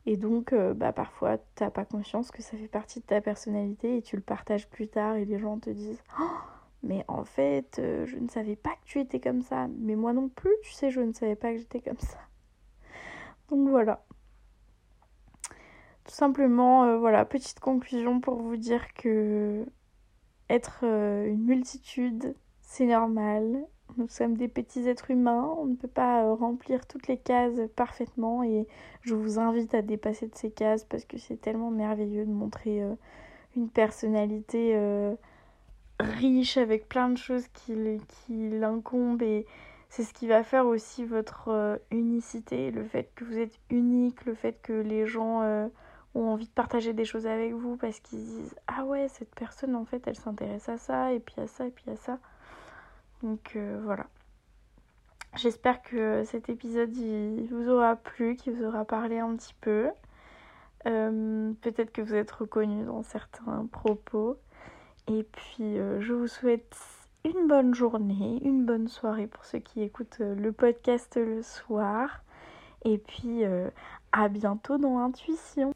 Et 0.06 0.16
donc, 0.16 0.54
euh, 0.54 0.76
bah, 0.76 0.94
parfois, 0.94 1.40
tu 1.40 1.64
n'as 1.64 1.72
pas 1.72 1.86
conscience 1.86 2.30
que 2.30 2.44
ça 2.44 2.56
fait 2.56 2.68
partie 2.68 3.00
de 3.00 3.06
ta 3.06 3.20
personnalité 3.20 3.98
et 3.98 4.04
tu 4.04 4.16
le 4.16 4.22
partages 4.22 4.70
plus 4.70 4.88
tard 4.88 5.16
et 5.16 5.26
les 5.26 5.40
gens 5.40 5.58
te 5.58 5.72
disent 5.72 6.04
oh, 6.22 6.38
Mais 6.84 7.04
en 7.08 7.24
fait, 7.24 7.80
euh, 7.80 8.06
je 8.06 8.18
ne 8.18 8.28
savais 8.28 8.56
pas 8.56 8.74
que 8.74 8.86
tu 8.86 9.00
étais 9.00 9.20
comme 9.20 9.42
ça. 9.42 9.68
Mais 9.80 9.96
moi 9.96 10.14
non 10.14 10.30
plus, 10.30 10.54
tu 10.62 10.72
sais, 10.72 10.92
je 10.92 11.02
ne 11.02 11.14
savais 11.14 11.36
pas 11.36 11.52
que 11.52 11.58
j'étais 11.58 11.82
comme 11.82 11.98
ça. 11.98 12.20
Donc 13.50 13.68
voilà. 13.70 14.06
Tout 16.04 16.14
simplement, 16.14 16.84
euh, 16.84 17.00
voilà, 17.00 17.26
petite 17.26 17.60
conclusion 17.60 18.20
pour 18.20 18.36
vous 18.36 18.56
dire 18.56 18.94
que 18.94 19.66
être 20.50 20.82
euh, 20.84 21.28
une 21.28 21.44
multitude, 21.44 22.36
c'est 22.62 22.86
normal. 22.86 23.66
Nous 23.98 24.08
sommes 24.10 24.36
des 24.36 24.48
petits 24.48 24.88
êtres 24.88 25.12
humains, 25.12 25.56
on 25.58 25.66
ne 25.66 25.76
peut 25.76 25.88
pas 25.88 26.24
euh, 26.24 26.34
remplir 26.34 26.86
toutes 26.88 27.08
les 27.08 27.18
cases 27.18 27.60
parfaitement 27.76 28.44
et 28.44 28.68
je 29.02 29.16
vous 29.16 29.40
invite 29.40 29.74
à 29.74 29.82
dépasser 29.82 30.28
de 30.28 30.36
ces 30.36 30.52
cases 30.52 30.84
parce 30.84 31.06
que 31.06 31.18
c'est 31.18 31.40
tellement 31.40 31.72
merveilleux 31.72 32.26
de 32.26 32.32
montrer 32.32 32.84
une 33.56 33.70
personnalité 33.70 34.78
riche 36.00 36.58
avec 36.58 36.90
plein 36.90 37.10
de 37.10 37.18
choses 37.18 37.48
qui, 37.50 37.74
qui 38.08 38.50
l'incombent 38.50 39.22
et 39.22 39.46
c'est 39.90 40.04
ce 40.04 40.14
qui 40.14 40.28
va 40.28 40.44
faire 40.44 40.66
aussi 40.66 41.06
votre 41.06 41.80
unicité, 41.92 42.72
le 42.72 42.84
fait 42.84 43.12
que 43.16 43.24
vous 43.24 43.38
êtes 43.38 43.58
unique, 43.70 44.26
le 44.26 44.34
fait 44.34 44.60
que 44.62 44.74
les 44.74 45.06
gens 45.06 45.70
ont 46.16 46.30
envie 46.30 46.48
de 46.48 46.52
partager 46.52 46.94
des 46.94 47.06
choses 47.06 47.28
avec 47.28 47.54
vous 47.54 47.78
parce 47.78 48.00
qu'ils 48.00 48.24
disent 48.24 48.56
ah 48.68 48.86
ouais 48.86 49.08
cette 49.10 49.36
personne 49.36 49.76
en 49.76 49.86
fait 49.86 50.02
elle 50.08 50.16
s'intéresse 50.16 50.70
à 50.70 50.78
ça 50.78 51.14
et 51.14 51.20
puis 51.20 51.36
à 51.42 51.48
ça 51.48 51.68
et 51.68 51.72
puis 51.72 51.92
à 51.92 51.96
ça 51.96 52.20
donc 53.24 53.54
euh, 53.56 53.80
voilà. 53.84 54.06
J'espère 55.36 55.82
que 55.82 56.24
cet 56.24 56.48
épisode 56.50 56.94
vous 56.94 57.70
aura 57.70 57.96
plu 57.96 58.36
qu'il 58.36 58.54
vous 58.54 58.64
aura 58.64 58.86
parlé 58.86 59.20
un 59.20 59.36
petit 59.36 59.56
peu. 59.60 59.90
Euh, 60.86 61.52
peut-être 61.62 61.92
que 61.92 62.02
vous 62.02 62.14
êtes 62.14 62.32
reconnu 62.32 62.86
dans 62.86 63.04
certains 63.04 63.68
propos. 63.72 64.38
Et 65.08 65.24
puis 65.24 65.78
euh, 65.80 66.00
je 66.00 66.14
vous 66.14 66.28
souhaite 66.28 66.78
une 67.24 67.48
bonne 67.48 67.74
journée 67.74 68.40
une 68.44 68.66
bonne 68.66 68.88
soirée 68.88 69.26
pour 69.26 69.46
ceux 69.46 69.58
qui 69.58 69.82
écoutent 69.82 70.20
le 70.20 70.52
podcast 70.52 71.16
le 71.18 71.42
soir. 71.42 72.22
Et 72.86 73.00
puis 73.00 73.44
à 74.12 74.30
bientôt 74.30 74.78
dans 74.78 75.00
Intuition 75.00 75.74